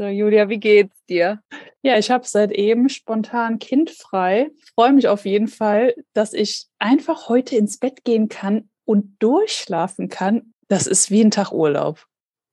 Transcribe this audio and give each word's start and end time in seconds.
So, 0.00 0.06
Julia, 0.06 0.48
wie 0.48 0.58
geht's 0.58 1.04
dir? 1.10 1.42
Ja, 1.82 1.98
ich 1.98 2.10
habe 2.10 2.26
seit 2.26 2.52
eben 2.52 2.88
spontan 2.88 3.58
kindfrei. 3.58 4.50
Freue 4.74 4.94
mich 4.94 5.08
auf 5.08 5.26
jeden 5.26 5.46
Fall, 5.46 5.94
dass 6.14 6.32
ich 6.32 6.68
einfach 6.78 7.28
heute 7.28 7.56
ins 7.56 7.76
Bett 7.76 8.02
gehen 8.02 8.30
kann 8.30 8.70
und 8.86 9.22
durchschlafen 9.22 10.08
kann. 10.08 10.54
Das 10.68 10.86
ist 10.86 11.10
wie 11.10 11.22
ein 11.22 11.30
Tag 11.30 11.52
Urlaub. 11.52 12.06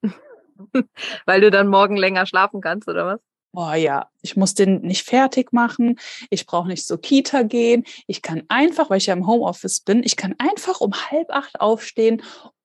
Weil 1.25 1.39
du 1.39 1.49
dann 1.49 1.70
morgen 1.70 1.96
länger 1.96 2.25
schlafen 2.25 2.60
kannst, 2.60 2.89
oder 2.89 3.05
was? 3.05 3.21
Boah, 3.54 3.75
ja, 3.75 4.09
ich 4.21 4.36
muss 4.36 4.54
den 4.54 4.82
nicht 4.82 5.05
fertig 5.05 5.54
machen. 5.54 5.98
Ich 6.29 6.48
brauche 6.48 6.68
nicht 6.68 6.86
zur 6.86 7.00
Kita 7.00 7.43
gehen. 7.43 7.86
Ich 8.07 8.21
kann 8.21 8.43
einfach, 8.50 8.89
weil 8.89 8.98
ich 8.98 9.05
ja 9.05 9.14
im 9.14 9.25
Homeoffice 9.25 9.79
bin, 9.79 10.04
ich 10.04 10.18
kann 10.18 10.36
einfach 10.38 10.82
um 10.82 10.91
halb 10.91 11.29
acht 11.29 11.61
aufstehen, 11.61 12.21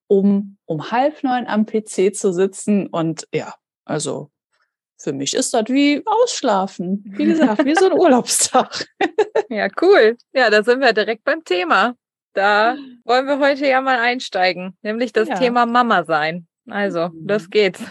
um 0.09 0.57
um 0.65 0.91
halb 0.91 1.23
neun 1.23 1.47
am 1.47 1.67
PC 1.67 2.17
zu 2.17 2.33
sitzen. 2.33 2.89
Und 2.89 3.29
ja, 3.33 3.55
also 3.85 4.33
für 5.03 5.13
mich 5.13 5.35
ist 5.35 5.53
das 5.53 5.65
wie 5.67 6.03
Ausschlafen. 6.07 7.03
Wie 7.05 7.25
gesagt, 7.25 7.65
wie 7.65 7.75
so 7.75 7.87
ein 7.87 7.93
Urlaubstag. 7.99 8.87
ja, 9.49 9.69
cool. 9.81 10.17
Ja, 10.33 10.49
da 10.49 10.63
sind 10.63 10.81
wir 10.81 10.93
direkt 10.93 11.25
beim 11.25 11.43
Thema. 11.45 11.95
Da 12.35 12.77
wollen 13.05 13.27
wir 13.27 13.39
heute 13.41 13.67
ja 13.67 13.81
mal 13.81 13.99
einsteigen, 13.99 14.77
nämlich 14.83 15.13
das 15.13 15.29
ja. 15.29 15.35
Thema 15.35 15.67
Mama 15.67 16.05
sein. 16.05 16.47
Also, 16.71 17.09
mhm. 17.09 17.29
los 17.29 17.51
geht's. 17.51 17.83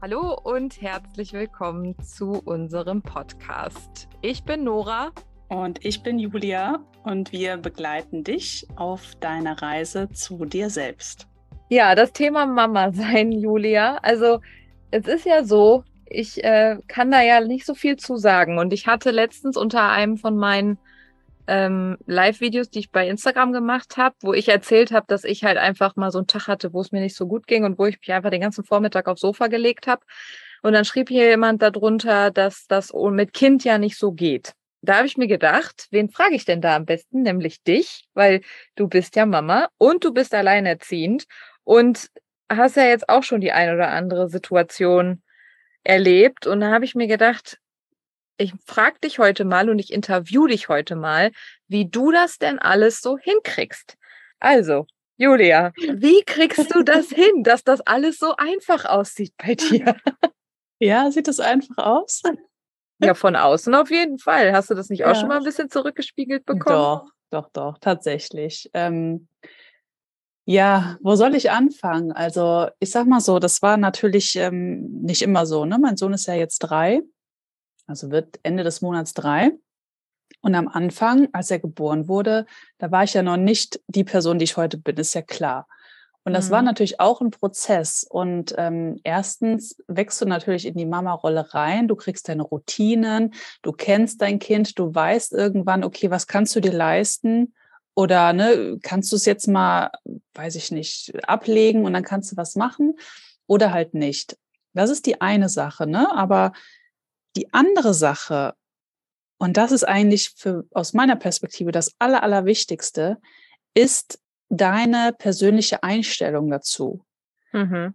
Hallo 0.00 0.38
und 0.42 0.80
herzlich 0.80 1.32
willkommen 1.32 1.96
zu 2.02 2.42
unserem 2.44 3.02
Podcast. 3.02 4.08
Ich 4.22 4.44
bin 4.44 4.64
Nora. 4.64 5.12
Und 5.48 5.84
ich 5.84 6.02
bin 6.02 6.18
Julia 6.18 6.82
und 7.04 7.30
wir 7.30 7.58
begleiten 7.58 8.24
dich 8.24 8.66
auf 8.76 9.14
deiner 9.16 9.60
Reise 9.60 10.08
zu 10.10 10.46
dir 10.46 10.70
selbst. 10.70 11.28
Ja, 11.74 11.96
das 11.96 12.12
Thema 12.12 12.46
Mama 12.46 12.92
sein, 12.92 13.32
Julia. 13.32 13.96
Also 13.96 14.40
es 14.92 15.08
ist 15.08 15.26
ja 15.26 15.42
so, 15.42 15.82
ich 16.06 16.44
äh, 16.44 16.78
kann 16.86 17.10
da 17.10 17.20
ja 17.20 17.40
nicht 17.40 17.66
so 17.66 17.74
viel 17.74 17.96
zu 17.96 18.16
sagen. 18.16 18.58
Und 18.58 18.72
ich 18.72 18.86
hatte 18.86 19.10
letztens 19.10 19.56
unter 19.56 19.88
einem 19.90 20.16
von 20.16 20.36
meinen 20.36 20.78
ähm, 21.48 21.98
Live-Videos, 22.06 22.70
die 22.70 22.78
ich 22.78 22.92
bei 22.92 23.08
Instagram 23.08 23.52
gemacht 23.52 23.96
habe, 23.96 24.14
wo 24.22 24.32
ich 24.32 24.48
erzählt 24.48 24.92
habe, 24.92 25.06
dass 25.08 25.24
ich 25.24 25.42
halt 25.42 25.58
einfach 25.58 25.96
mal 25.96 26.12
so 26.12 26.18
einen 26.18 26.28
Tag 26.28 26.46
hatte, 26.46 26.72
wo 26.72 26.80
es 26.80 26.92
mir 26.92 27.00
nicht 27.00 27.16
so 27.16 27.26
gut 27.26 27.48
ging 27.48 27.64
und 27.64 27.76
wo 27.76 27.86
ich 27.86 27.98
mich 27.98 28.12
einfach 28.12 28.30
den 28.30 28.42
ganzen 28.42 28.62
Vormittag 28.62 29.08
aufs 29.08 29.22
Sofa 29.22 29.48
gelegt 29.48 29.88
habe. 29.88 30.02
Und 30.62 30.74
dann 30.74 30.84
schrieb 30.84 31.08
hier 31.08 31.28
jemand 31.28 31.60
darunter, 31.60 32.30
dass 32.30 32.68
das 32.68 32.92
mit 33.10 33.32
Kind 33.32 33.64
ja 33.64 33.78
nicht 33.78 33.98
so 33.98 34.12
geht. 34.12 34.52
Da 34.80 34.98
habe 34.98 35.06
ich 35.06 35.16
mir 35.16 35.26
gedacht, 35.26 35.88
wen 35.90 36.10
frage 36.10 36.34
ich 36.36 36.44
denn 36.44 36.60
da 36.60 36.76
am 36.76 36.84
besten? 36.84 37.22
Nämlich 37.22 37.62
dich, 37.62 38.04
weil 38.14 38.42
du 38.76 38.86
bist 38.86 39.16
ja 39.16 39.26
Mama 39.26 39.68
und 39.76 40.04
du 40.04 40.12
bist 40.12 40.34
alleinerziehend 40.34 41.24
und 41.64 42.10
hast 42.50 42.76
ja 42.76 42.84
jetzt 42.84 43.08
auch 43.08 43.22
schon 43.22 43.40
die 43.40 43.52
ein 43.52 43.74
oder 43.74 43.88
andere 43.90 44.28
Situation 44.28 45.22
erlebt. 45.82 46.46
Und 46.46 46.60
da 46.60 46.70
habe 46.70 46.84
ich 46.84 46.94
mir 46.94 47.06
gedacht, 47.06 47.58
ich 48.36 48.52
frage 48.66 48.98
dich 49.00 49.18
heute 49.18 49.44
mal 49.44 49.70
und 49.70 49.78
ich 49.78 49.92
interview 49.92 50.46
dich 50.46 50.68
heute 50.68 50.96
mal, 50.96 51.30
wie 51.68 51.88
du 51.88 52.10
das 52.10 52.38
denn 52.38 52.58
alles 52.58 53.00
so 53.00 53.18
hinkriegst. 53.18 53.96
Also, 54.40 54.86
Julia, 55.16 55.72
wie 55.76 56.22
kriegst 56.24 56.74
du 56.74 56.82
das 56.82 57.08
hin, 57.10 57.44
dass 57.44 57.62
das 57.62 57.80
alles 57.82 58.18
so 58.18 58.34
einfach 58.36 58.84
aussieht 58.84 59.32
bei 59.36 59.54
dir? 59.54 59.96
Ja, 60.80 61.10
sieht 61.10 61.28
das 61.28 61.40
einfach 61.40 61.78
aus? 61.78 62.22
Ja, 62.98 63.14
von 63.14 63.36
außen 63.36 63.74
auf 63.74 63.90
jeden 63.90 64.18
Fall. 64.18 64.52
Hast 64.52 64.70
du 64.70 64.74
das 64.74 64.88
nicht 64.88 65.04
auch 65.04 65.14
schon 65.14 65.28
mal 65.28 65.38
ein 65.38 65.44
bisschen 65.44 65.70
zurückgespiegelt 65.70 66.44
bekommen? 66.44 66.76
Doch, 66.76 67.10
doch, 67.30 67.48
doch, 67.52 67.78
tatsächlich. 67.78 68.70
Ähm, 68.74 69.28
ja, 70.44 70.98
wo 71.02 71.16
soll 71.16 71.34
ich 71.34 71.50
anfangen? 71.50 72.12
Also, 72.12 72.68
ich 72.78 72.90
sag 72.90 73.06
mal 73.06 73.20
so, 73.20 73.38
das 73.38 73.62
war 73.62 73.76
natürlich 73.76 74.36
ähm, 74.36 75.00
nicht 75.02 75.22
immer 75.22 75.46
so. 75.46 75.64
Ne? 75.64 75.78
Mein 75.78 75.96
Sohn 75.96 76.12
ist 76.12 76.26
ja 76.26 76.34
jetzt 76.34 76.58
drei 76.58 77.02
also 77.86 78.10
wird 78.10 78.38
Ende 78.42 78.64
des 78.64 78.80
Monats 78.80 79.14
drei. 79.14 79.52
Und 80.40 80.54
am 80.54 80.68
Anfang, 80.68 81.28
als 81.32 81.50
er 81.50 81.58
geboren 81.58 82.08
wurde, 82.08 82.46
da 82.78 82.90
war 82.90 83.04
ich 83.04 83.14
ja 83.14 83.22
noch 83.22 83.36
nicht 83.36 83.80
die 83.86 84.04
Person, 84.04 84.38
die 84.38 84.44
ich 84.44 84.56
heute 84.56 84.76
bin, 84.76 84.96
ist 84.96 85.14
ja 85.14 85.22
klar. 85.22 85.66
Und 86.24 86.32
das 86.32 86.48
mhm. 86.48 86.52
war 86.52 86.62
natürlich 86.62 87.00
auch 87.00 87.20
ein 87.20 87.30
Prozess. 87.30 88.06
Und 88.08 88.54
ähm, 88.58 88.98
erstens 89.04 89.76
wächst 89.88 90.20
du 90.20 90.26
natürlich 90.26 90.66
in 90.66 90.74
die 90.74 90.86
Mama-Rolle 90.86 91.54
rein, 91.54 91.88
du 91.88 91.96
kriegst 91.96 92.28
deine 92.28 92.42
Routinen, 92.42 93.34
du 93.62 93.72
kennst 93.72 94.20
dein 94.20 94.38
Kind, 94.38 94.78
du 94.78 94.94
weißt 94.94 95.32
irgendwann, 95.32 95.84
okay, 95.84 96.10
was 96.10 96.26
kannst 96.26 96.54
du 96.56 96.60
dir 96.60 96.72
leisten? 96.72 97.54
Oder 97.94 98.32
ne, 98.32 98.78
kannst 98.82 99.12
du 99.12 99.16
es 99.16 99.24
jetzt 99.24 99.46
mal, 99.46 99.90
weiß 100.34 100.56
ich 100.56 100.70
nicht, 100.70 101.12
ablegen 101.28 101.84
und 101.84 101.92
dann 101.92 102.02
kannst 102.02 102.32
du 102.32 102.36
was 102.36 102.56
machen 102.56 102.96
oder 103.46 103.72
halt 103.72 103.94
nicht. 103.94 104.36
Das 104.72 104.90
ist 104.90 105.06
die 105.06 105.20
eine 105.20 105.48
Sache, 105.48 105.86
ne? 105.86 106.12
Aber 106.12 106.52
die 107.36 107.52
andere 107.52 107.94
Sache, 107.94 108.54
und 109.38 109.56
das 109.56 109.72
ist 109.72 109.84
eigentlich 109.84 110.30
für, 110.36 110.64
aus 110.72 110.92
meiner 110.92 111.16
Perspektive 111.16 111.70
das 111.70 111.92
Aller, 111.98 112.22
Allerwichtigste, 112.22 113.18
ist 113.74 114.20
deine 114.48 115.12
persönliche 115.12 115.82
Einstellung 115.82 116.50
dazu. 116.50 117.04
Mhm. 117.52 117.94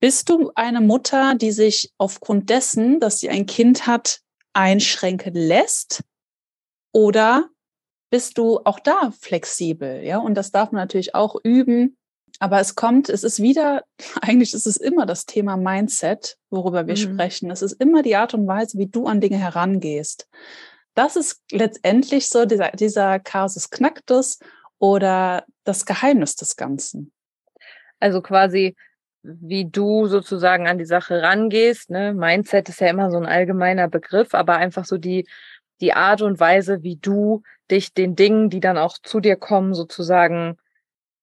Bist 0.00 0.28
du 0.28 0.52
eine 0.54 0.80
Mutter, 0.80 1.34
die 1.34 1.52
sich 1.52 1.92
aufgrund 1.98 2.50
dessen, 2.50 3.00
dass 3.00 3.20
sie 3.20 3.30
ein 3.30 3.46
Kind 3.46 3.86
hat, 3.86 4.20
einschränken 4.52 5.34
lässt? 5.34 6.04
Oder 6.92 7.48
bist 8.14 8.38
du 8.38 8.60
auch 8.62 8.78
da 8.78 9.10
flexibel? 9.10 10.04
Ja, 10.04 10.18
und 10.18 10.36
das 10.36 10.52
darf 10.52 10.70
man 10.70 10.82
natürlich 10.82 11.16
auch 11.16 11.34
üben, 11.42 11.96
aber 12.38 12.60
es 12.60 12.76
kommt, 12.76 13.08
es 13.08 13.24
ist 13.24 13.42
wieder, 13.42 13.82
eigentlich 14.22 14.54
ist 14.54 14.68
es 14.68 14.76
immer 14.76 15.04
das 15.04 15.26
Thema 15.26 15.56
Mindset, 15.56 16.36
worüber 16.48 16.86
wir 16.86 16.94
mhm. 16.94 16.98
sprechen. 16.98 17.50
Es 17.50 17.60
ist 17.60 17.72
immer 17.72 18.04
die 18.04 18.14
Art 18.14 18.32
und 18.32 18.46
Weise, 18.46 18.78
wie 18.78 18.86
du 18.86 19.08
an 19.08 19.20
Dinge 19.20 19.38
herangehst. 19.38 20.28
Das 20.94 21.16
ist 21.16 21.42
letztendlich 21.50 22.28
so 22.28 22.44
dieser, 22.44 22.70
dieser 22.70 23.18
Kasus 23.18 23.68
Knacktus 23.70 24.38
oder 24.78 25.44
das 25.64 25.84
Geheimnis 25.84 26.36
des 26.36 26.54
Ganzen. 26.54 27.10
Also 27.98 28.22
quasi, 28.22 28.76
wie 29.24 29.68
du 29.68 30.06
sozusagen 30.06 30.68
an 30.68 30.78
die 30.78 30.84
Sache 30.84 31.20
rangehst. 31.20 31.90
Ne? 31.90 32.14
Mindset 32.14 32.68
ist 32.68 32.80
ja 32.80 32.86
immer 32.86 33.10
so 33.10 33.16
ein 33.16 33.26
allgemeiner 33.26 33.88
Begriff, 33.88 34.34
aber 34.34 34.54
einfach 34.54 34.84
so 34.84 34.98
die, 34.98 35.26
die 35.80 35.92
Art 35.92 36.22
und 36.22 36.40
Weise, 36.40 36.82
wie 36.82 36.96
du 36.96 37.42
dich 37.70 37.94
den 37.94 38.16
Dingen, 38.16 38.50
die 38.50 38.60
dann 38.60 38.78
auch 38.78 38.98
zu 39.02 39.20
dir 39.20 39.36
kommen, 39.36 39.74
sozusagen 39.74 40.56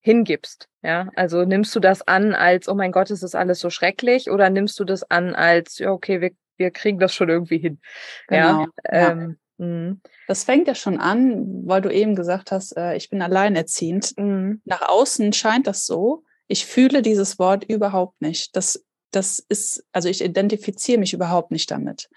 hingibst. 0.01 0.67
Ja, 0.83 1.09
also 1.15 1.45
nimmst 1.45 1.75
du 1.75 1.79
das 1.79 2.01
an 2.07 2.33
als, 2.33 2.67
oh 2.67 2.73
mein 2.73 2.91
Gott, 2.91 3.11
ist 3.11 3.23
das 3.23 3.35
alles 3.35 3.59
so 3.59 3.69
schrecklich 3.69 4.31
oder 4.31 4.49
nimmst 4.49 4.79
du 4.79 4.83
das 4.83 5.03
an 5.09 5.35
als, 5.35 5.77
ja, 5.77 5.91
okay, 5.91 6.21
wir, 6.21 6.31
wir 6.57 6.71
kriegen 6.71 6.97
das 6.97 7.13
schon 7.13 7.29
irgendwie 7.29 7.59
hin. 7.59 7.79
Genau. 8.27 8.65
Ja, 8.91 9.11
ähm, 9.11 9.37
ja. 9.59 9.95
Das 10.27 10.43
fängt 10.43 10.67
ja 10.67 10.73
schon 10.73 10.99
an, 10.99 11.67
weil 11.67 11.81
du 11.81 11.93
eben 11.93 12.15
gesagt 12.15 12.51
hast, 12.51 12.75
äh, 12.75 12.95
ich 12.95 13.11
bin 13.11 13.21
alleinerziehend. 13.21 14.17
Mhm. 14.17 14.61
Nach 14.65 14.81
außen 14.81 15.33
scheint 15.33 15.67
das 15.67 15.85
so. 15.85 16.23
Ich 16.47 16.65
fühle 16.65 17.03
dieses 17.03 17.37
Wort 17.37 17.63
überhaupt 17.65 18.19
nicht. 18.21 18.55
Das, 18.55 18.83
das 19.11 19.39
ist, 19.39 19.85
also 19.91 20.09
ich 20.09 20.23
identifiziere 20.23 20.99
mich 20.99 21.13
überhaupt 21.13 21.51
nicht 21.51 21.69
damit. 21.69 22.09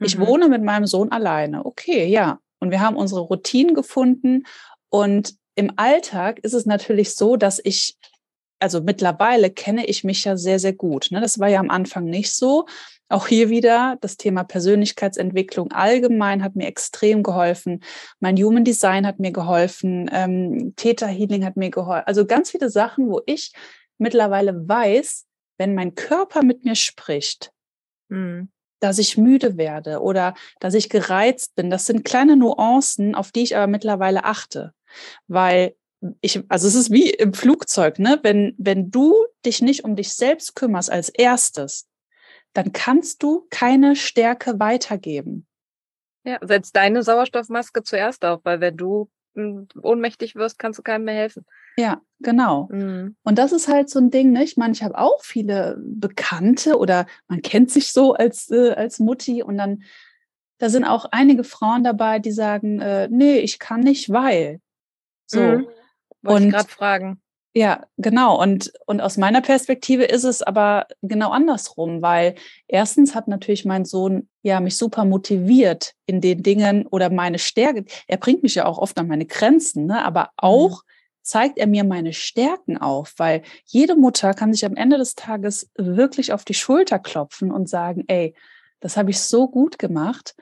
Ich 0.00 0.16
mhm. 0.16 0.26
wohne 0.26 0.48
mit 0.48 0.62
meinem 0.62 0.86
Sohn 0.86 1.12
alleine. 1.12 1.66
Okay, 1.66 2.06
ja. 2.06 2.38
Und 2.58 2.70
wir 2.70 2.80
haben 2.80 2.96
unsere 2.96 3.20
Routinen 3.20 3.74
gefunden 3.74 4.44
und 4.88 5.34
im 5.56 5.72
Alltag 5.76 6.38
ist 6.40 6.54
es 6.54 6.66
natürlich 6.66 7.14
so, 7.14 7.36
dass 7.36 7.60
ich, 7.62 7.96
also 8.60 8.80
mittlerweile 8.80 9.50
kenne 9.50 9.86
ich 9.86 10.04
mich 10.04 10.24
ja 10.24 10.36
sehr, 10.36 10.58
sehr 10.58 10.74
gut. 10.74 11.08
Ne? 11.10 11.20
Das 11.20 11.38
war 11.38 11.48
ja 11.48 11.60
am 11.60 11.70
Anfang 11.70 12.04
nicht 12.04 12.34
so. 12.34 12.66
Auch 13.08 13.26
hier 13.26 13.50
wieder 13.50 13.96
das 14.00 14.16
Thema 14.16 14.44
Persönlichkeitsentwicklung 14.44 15.72
allgemein 15.72 16.42
hat 16.42 16.56
mir 16.56 16.66
extrem 16.66 17.22
geholfen. 17.22 17.82
Mein 18.20 18.36
Human 18.36 18.64
Design 18.64 19.06
hat 19.06 19.18
mir 19.18 19.32
geholfen. 19.32 20.10
Ähm, 20.12 20.74
Theta 20.76 21.06
Healing 21.06 21.44
hat 21.44 21.56
mir 21.56 21.70
geholfen. 21.70 22.04
Also 22.06 22.26
ganz 22.26 22.50
viele 22.50 22.68
Sachen, 22.68 23.08
wo 23.08 23.22
ich 23.26 23.52
mittlerweile 23.98 24.68
weiß, 24.68 25.24
wenn 25.58 25.74
mein 25.74 25.94
Körper 25.94 26.42
mit 26.42 26.64
mir 26.64 26.74
spricht, 26.74 27.52
mhm. 28.08 28.48
dass 28.80 28.98
ich 28.98 29.16
müde 29.16 29.56
werde 29.56 30.00
oder 30.00 30.34
dass 30.60 30.74
ich 30.74 30.88
gereizt 30.90 31.54
bin. 31.54 31.70
Das 31.70 31.86
sind 31.86 32.04
kleine 32.04 32.36
Nuancen, 32.36 33.14
auf 33.14 33.32
die 33.32 33.42
ich 33.42 33.56
aber 33.56 33.66
mittlerweile 33.66 34.24
achte. 34.24 34.72
Weil 35.28 35.74
ich, 36.20 36.42
also 36.48 36.68
es 36.68 36.74
ist 36.74 36.90
wie 36.90 37.10
im 37.10 37.32
Flugzeug, 37.32 37.98
ne? 37.98 38.20
Wenn, 38.22 38.54
wenn 38.58 38.90
du 38.90 39.14
dich 39.44 39.62
nicht 39.62 39.84
um 39.84 39.96
dich 39.96 40.12
selbst 40.12 40.54
kümmerst 40.54 40.90
als 40.90 41.08
erstes, 41.08 41.88
dann 42.52 42.72
kannst 42.72 43.22
du 43.22 43.46
keine 43.50 43.96
Stärke 43.96 44.58
weitergeben. 44.58 45.46
Ja, 46.24 46.38
setz 46.42 46.72
deine 46.72 47.02
Sauerstoffmaske 47.02 47.82
zuerst 47.82 48.24
auf, 48.24 48.40
weil 48.44 48.60
wenn 48.60 48.76
du 48.76 49.10
hm, 49.34 49.68
ohnmächtig 49.80 50.34
wirst, 50.34 50.58
kannst 50.58 50.78
du 50.78 50.82
keinem 50.82 51.04
mehr 51.04 51.14
helfen. 51.14 51.44
Ja, 51.76 52.00
genau. 52.20 52.68
Mhm. 52.70 53.16
Und 53.22 53.38
das 53.38 53.52
ist 53.52 53.68
halt 53.68 53.90
so 53.90 53.98
ein 53.98 54.10
Ding, 54.10 54.32
nicht? 54.32 54.56
Man, 54.56 54.72
ich 54.72 54.82
habe 54.82 54.98
auch 54.98 55.22
viele 55.22 55.76
Bekannte 55.80 56.78
oder 56.78 57.06
man 57.28 57.42
kennt 57.42 57.70
sich 57.70 57.92
so 57.92 58.14
als, 58.14 58.50
äh, 58.50 58.72
als 58.72 58.98
Mutti 58.98 59.42
und 59.42 59.58
dann, 59.58 59.82
da 60.58 60.70
sind 60.70 60.84
auch 60.84 61.06
einige 61.10 61.44
Frauen 61.44 61.84
dabei, 61.84 62.18
die 62.18 62.32
sagen, 62.32 62.80
äh, 62.80 63.08
nee, 63.10 63.38
ich 63.38 63.58
kann 63.58 63.80
nicht, 63.80 64.10
weil. 64.10 64.60
So. 65.26 65.40
Mhm. 65.40 65.66
Wollte 66.22 66.42
und, 66.42 66.44
ich 66.44 66.54
gerade 66.54 66.68
fragen. 66.68 67.20
Ja, 67.56 67.86
genau. 67.96 68.38
Und, 68.38 68.70
und 68.84 69.00
aus 69.00 69.16
meiner 69.16 69.40
Perspektive 69.40 70.04
ist 70.04 70.24
es 70.24 70.42
aber 70.42 70.86
genau 71.00 71.30
andersrum, 71.30 72.02
weil 72.02 72.34
erstens 72.68 73.14
hat 73.14 73.28
natürlich 73.28 73.64
mein 73.64 73.86
Sohn 73.86 74.28
ja 74.42 74.60
mich 74.60 74.76
super 74.76 75.06
motiviert 75.06 75.94
in 76.04 76.20
den 76.20 76.42
Dingen 76.42 76.86
oder 76.86 77.08
meine 77.08 77.38
Stärke. 77.38 77.86
Er 78.08 78.18
bringt 78.18 78.42
mich 78.42 78.56
ja 78.56 78.66
auch 78.66 78.76
oft 78.76 78.98
an 78.98 79.08
meine 79.08 79.24
Grenzen, 79.24 79.86
ne? 79.86 80.04
aber 80.04 80.24
mhm. 80.24 80.28
auch. 80.36 80.82
Zeigt 81.26 81.58
er 81.58 81.66
mir 81.66 81.84
meine 81.84 82.12
Stärken 82.12 82.78
auf, 82.78 83.14
weil 83.16 83.42
jede 83.64 83.96
Mutter 83.96 84.32
kann 84.32 84.52
sich 84.52 84.64
am 84.64 84.76
Ende 84.76 84.96
des 84.96 85.16
Tages 85.16 85.70
wirklich 85.76 86.32
auf 86.32 86.44
die 86.44 86.54
Schulter 86.54 86.98
klopfen 86.98 87.50
und 87.50 87.68
sagen, 87.68 88.04
ey, 88.06 88.34
das 88.80 88.96
habe 88.96 89.10
ich 89.10 89.20
so 89.20 89.48
gut 89.48 89.78
gemacht. 89.78 90.36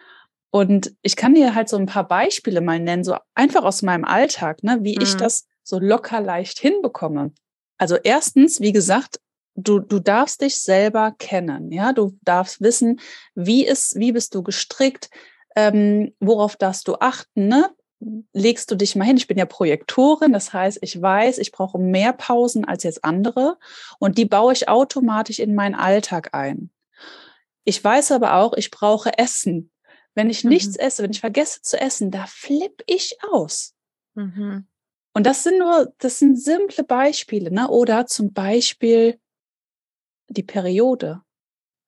Und 0.50 0.94
ich 1.02 1.16
kann 1.16 1.34
dir 1.34 1.54
halt 1.54 1.68
so 1.68 1.76
ein 1.76 1.86
paar 1.86 2.06
Beispiele 2.06 2.60
mal 2.60 2.78
nennen, 2.78 3.02
so 3.02 3.16
einfach 3.34 3.64
aus 3.64 3.82
meinem 3.82 4.04
Alltag, 4.04 4.62
ne, 4.62 4.78
wie 4.82 4.96
mhm. 4.96 5.02
ich 5.02 5.16
das 5.16 5.46
so 5.62 5.78
locker 5.78 6.20
leicht 6.20 6.58
hinbekomme. 6.58 7.32
Also 7.78 7.96
erstens, 7.96 8.60
wie 8.60 8.72
gesagt, 8.72 9.20
du, 9.56 9.80
du 9.80 10.00
darfst 10.00 10.42
dich 10.42 10.60
selber 10.60 11.14
kennen, 11.18 11.72
ja, 11.72 11.92
du 11.92 12.12
darfst 12.22 12.60
wissen, 12.60 13.00
wie 13.34 13.66
ist, 13.66 13.98
wie 13.98 14.12
bist 14.12 14.34
du 14.34 14.42
gestrickt, 14.42 15.08
ähm, 15.56 16.12
worauf 16.20 16.56
darfst 16.56 16.88
du 16.88 16.96
achten, 16.96 17.48
ne? 17.48 17.70
Legst 18.32 18.70
du 18.70 18.74
dich 18.74 18.96
mal 18.96 19.04
hin? 19.04 19.16
Ich 19.16 19.26
bin 19.26 19.38
ja 19.38 19.46
Projektorin, 19.46 20.32
das 20.32 20.52
heißt, 20.52 20.78
ich 20.82 21.00
weiß, 21.00 21.38
ich 21.38 21.52
brauche 21.52 21.78
mehr 21.78 22.12
Pausen 22.12 22.64
als 22.64 22.82
jetzt 22.82 23.04
andere 23.04 23.58
und 23.98 24.18
die 24.18 24.26
baue 24.26 24.52
ich 24.52 24.68
automatisch 24.68 25.38
in 25.38 25.54
meinen 25.54 25.74
Alltag 25.74 26.34
ein. 26.34 26.70
Ich 27.64 27.82
weiß 27.82 28.12
aber 28.12 28.34
auch, 28.34 28.52
ich 28.54 28.70
brauche 28.70 29.16
Essen. 29.18 29.70
Wenn 30.14 30.30
ich 30.30 30.44
nichts 30.44 30.76
mhm. 30.76 30.80
esse, 30.84 31.02
wenn 31.02 31.10
ich 31.10 31.20
vergesse 31.20 31.62
zu 31.62 31.80
essen, 31.80 32.10
da 32.10 32.26
flippe 32.26 32.84
ich 32.86 33.16
aus. 33.32 33.74
Mhm. 34.14 34.66
Und 35.12 35.26
das 35.26 35.42
sind 35.42 35.58
nur, 35.58 35.92
das 35.98 36.18
sind 36.18 36.40
simple 36.40 36.84
Beispiele, 36.84 37.50
ne? 37.50 37.68
Oder 37.68 38.06
zum 38.06 38.32
Beispiel 38.32 39.18
die 40.28 40.42
Periode. 40.42 41.22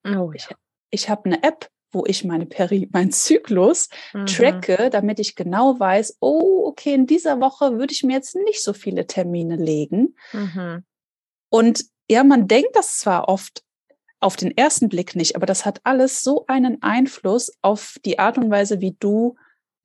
Oh, 0.04 0.32
ja. 0.32 0.34
Ich, 0.34 0.48
ich 0.90 1.08
habe 1.08 1.26
eine 1.26 1.42
App, 1.42 1.68
wo 1.92 2.04
ich 2.06 2.24
meine 2.24 2.46
Peri 2.46 2.88
meinen 2.92 3.12
Zyklus 3.12 3.88
mhm. 4.12 4.26
tracke, 4.26 4.90
damit 4.90 5.18
ich 5.18 5.34
genau 5.34 5.78
weiß, 5.78 6.18
oh, 6.20 6.66
okay, 6.66 6.94
in 6.94 7.06
dieser 7.06 7.40
Woche 7.40 7.78
würde 7.78 7.92
ich 7.92 8.02
mir 8.02 8.14
jetzt 8.14 8.34
nicht 8.36 8.62
so 8.62 8.72
viele 8.72 9.06
Termine 9.06 9.56
legen. 9.56 10.14
Mhm. 10.32 10.84
Und 11.48 11.84
ja, 12.08 12.24
man 12.24 12.48
denkt 12.48 12.74
das 12.74 12.98
zwar 12.98 13.28
oft 13.28 13.62
auf 14.20 14.36
den 14.36 14.56
ersten 14.56 14.88
Blick 14.88 15.14
nicht, 15.14 15.36
aber 15.36 15.46
das 15.46 15.64
hat 15.64 15.80
alles 15.84 16.22
so 16.22 16.46
einen 16.46 16.82
Einfluss 16.82 17.52
auf 17.62 17.96
die 18.04 18.18
Art 18.18 18.38
und 18.38 18.50
Weise, 18.50 18.80
wie 18.80 18.96
du 18.98 19.36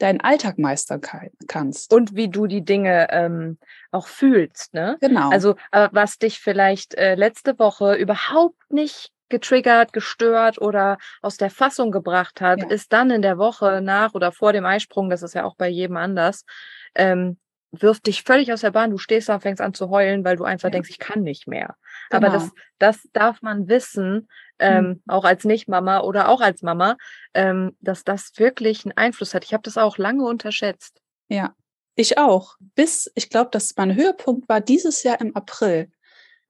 deinen 0.01 0.21
Alltag 0.21 0.57
meistern 0.57 1.01
kannst. 1.47 1.93
Und 1.93 2.15
wie 2.15 2.29
du 2.29 2.47
die 2.47 2.65
Dinge 2.65 3.07
ähm, 3.11 3.57
auch 3.91 4.07
fühlst. 4.07 4.73
Ne? 4.73 4.97
Genau. 4.99 5.29
Also 5.29 5.55
äh, 5.71 5.89
was 5.91 6.17
dich 6.17 6.39
vielleicht 6.39 6.95
äh, 6.95 7.15
letzte 7.15 7.59
Woche 7.59 7.95
überhaupt 7.95 8.71
nicht 8.71 9.11
getriggert, 9.31 9.93
gestört 9.93 10.61
oder 10.61 10.97
aus 11.21 11.37
der 11.37 11.49
Fassung 11.49 11.91
gebracht 11.91 12.41
hat, 12.41 12.59
ja. 12.59 12.69
ist 12.69 12.93
dann 12.93 13.09
in 13.09 13.23
der 13.23 13.37
Woche 13.39 13.81
nach 13.81 14.13
oder 14.13 14.31
vor 14.31 14.53
dem 14.53 14.65
Eisprung, 14.65 15.09
das 15.09 15.23
ist 15.23 15.33
ja 15.33 15.43
auch 15.43 15.55
bei 15.55 15.67
jedem 15.67 15.97
anders, 15.97 16.45
ähm, 16.93 17.39
wirft 17.71 18.05
dich 18.05 18.23
völlig 18.23 18.51
aus 18.51 18.61
der 18.61 18.71
Bahn. 18.71 18.91
Du 18.91 18.97
stehst 18.97 19.29
da 19.29 19.35
und 19.35 19.41
fängst 19.41 19.61
an 19.61 19.73
zu 19.73 19.89
heulen, 19.89 20.23
weil 20.25 20.35
du 20.35 20.43
einfach 20.43 20.67
ja. 20.67 20.71
denkst, 20.71 20.89
ich 20.89 20.99
kann 20.99 21.23
nicht 21.23 21.47
mehr. 21.47 21.75
Genau. 22.09 22.27
Aber 22.27 22.37
das, 22.37 22.51
das 22.79 23.07
darf 23.13 23.41
man 23.41 23.67
wissen, 23.67 24.27
ähm, 24.59 24.85
mhm. 24.85 25.01
auch 25.07 25.23
als 25.23 25.45
Nicht-Mama 25.45 26.01
oder 26.01 26.29
auch 26.29 26.41
als 26.41 26.61
Mama, 26.61 26.97
ähm, 27.33 27.75
dass 27.79 28.03
das 28.03 28.33
wirklich 28.37 28.85
einen 28.85 28.97
Einfluss 28.97 29.33
hat. 29.33 29.45
Ich 29.45 29.53
habe 29.53 29.63
das 29.63 29.77
auch 29.77 29.97
lange 29.97 30.25
unterschätzt. 30.25 31.01
Ja, 31.29 31.55
ich 31.95 32.17
auch. 32.17 32.55
Bis, 32.75 33.11
ich 33.15 33.29
glaube, 33.29 33.51
dass 33.51 33.75
mein 33.77 33.95
Höhepunkt 33.95 34.49
war 34.49 34.61
dieses 34.61 35.03
Jahr 35.03 35.19
im 35.21 35.35
April. 35.35 35.89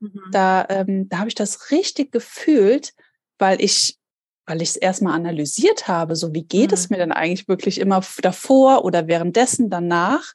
Mhm. 0.02 0.22
Da, 0.32 0.66
ähm, 0.70 1.08
da 1.08 1.20
habe 1.20 1.30
ich 1.30 1.36
das 1.36 1.72
richtig 1.72 2.12
gefühlt, 2.12 2.94
weil 3.38 3.62
ich 3.62 3.98
weil 4.48 4.62
ich 4.62 4.70
es 4.70 4.76
erstmal 4.76 5.14
analysiert 5.14 5.88
habe, 5.88 6.16
so 6.16 6.34
wie 6.34 6.44
geht 6.44 6.72
mhm. 6.72 6.74
es 6.74 6.90
mir 6.90 6.98
denn 6.98 7.14
eigentlich 7.14 7.48
wirklich 7.48 7.80
immer 7.80 8.02
davor 8.22 8.84
oder 8.84 9.08
währenddessen, 9.08 9.70
danach. 9.70 10.34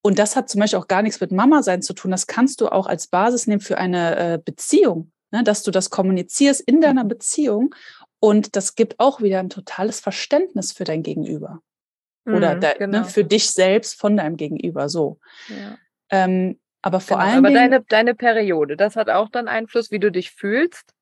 Und 0.00 0.18
das 0.18 0.34
hat 0.34 0.48
zum 0.48 0.60
Beispiel 0.60 0.80
auch 0.80 0.88
gar 0.88 1.02
nichts 1.02 1.20
mit 1.20 1.30
Mama 1.30 1.62
sein 1.62 1.80
zu 1.80 1.92
tun. 1.92 2.10
Das 2.10 2.26
kannst 2.26 2.60
du 2.60 2.68
auch 2.68 2.86
als 2.86 3.06
Basis 3.06 3.46
nehmen 3.46 3.60
für 3.60 3.78
eine 3.78 4.16
äh, 4.16 4.38
Beziehung 4.42 5.12
ne, 5.32 5.42
dass 5.42 5.64
du 5.64 5.70
das 5.70 5.90
kommunizierst 5.90 6.60
in 6.60 6.80
deiner. 6.80 7.04
Beziehung 7.04 7.74
und 8.20 8.54
das 8.54 8.76
gibt 8.76 9.00
auch 9.00 9.22
wieder 9.22 9.40
ein 9.40 9.48
totales 9.48 9.98
Verständnis 9.98 10.70
für 10.72 10.84
dein 10.84 11.02
Gegenüber. 11.02 11.60
Oder 12.24 12.54
mhm, 12.54 12.60
der, 12.60 12.70
ne, 12.70 12.78
genau. 12.78 12.98
ne, 13.00 13.04
für 13.04 13.24
dich 13.24 13.50
selbst 13.50 13.98
von 13.98 14.16
deinem 14.16 14.36
Gegenüber 14.36 14.88
so. 14.88 15.18
Ja. 15.48 15.78
Ähm, 16.10 16.60
aber 16.82 17.00
vor 17.00 17.18
genau, 17.18 17.30
allem. 17.30 17.44
Aber 17.44 17.54
deine, 17.54 17.82
deine 17.82 18.14
Periode, 18.14 18.76
das 18.76 18.96
hat 18.96 19.08
auch 19.08 19.28
dann 19.30 19.48
Einfluss, 19.48 19.90
wie 19.90 20.00
du 20.00 20.10
dich 20.10 20.32
fühlst. 20.32 20.92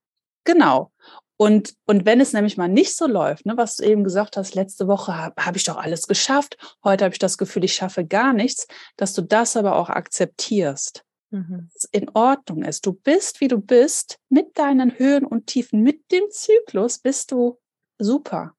Genau. 0.45 0.93
Und, 1.37 1.75
und 1.87 2.05
wenn 2.05 2.21
es 2.21 2.35
nämlich 2.35 2.59
mal 2.59 2.69
nicht 2.69 2.95
so 2.95 3.07
läuft, 3.07 3.47
ne, 3.47 3.57
was 3.57 3.77
du 3.77 3.85
eben 3.85 4.05
gesagt 4.05 4.37
hast, 4.37 4.55
letzte 4.55 4.87
Woche 4.89 5.17
habe 5.17 5.43
hab 5.43 5.57
ich 5.57 5.65
doch 5.65 5.79
alles 5.79 6.07
geschafft, 6.07 6.59
heute 6.85 7.05
habe 7.05 7.15
ich 7.15 7.19
das 7.19 7.39
Gefühl, 7.39 7.65
ich 7.65 7.73
schaffe 7.73 8.05
gar 8.05 8.35
nichts, 8.35 8.69
dass 8.99 9.15
du 9.15 9.23
das 9.23 9.57
aber 9.57 9.77
auch 9.77 9.89
akzeptierst 9.89 11.03
mhm. 11.31 11.71
in 11.93 12.11
Ordnung 12.11 12.63
ist. 12.63 12.85
Du 12.85 12.93
bist, 12.93 13.41
wie 13.41 13.49
du 13.49 13.59
bist, 13.59 14.19
mit 14.29 14.59
deinen 14.59 14.99
Höhen 14.99 15.25
und 15.25 15.47
Tiefen, 15.47 15.83
mit 15.83 16.13
dem 16.13 16.25
Zyklus 16.31 16.99
bist 16.99 17.33
du 17.33 17.59
super. 17.97 18.53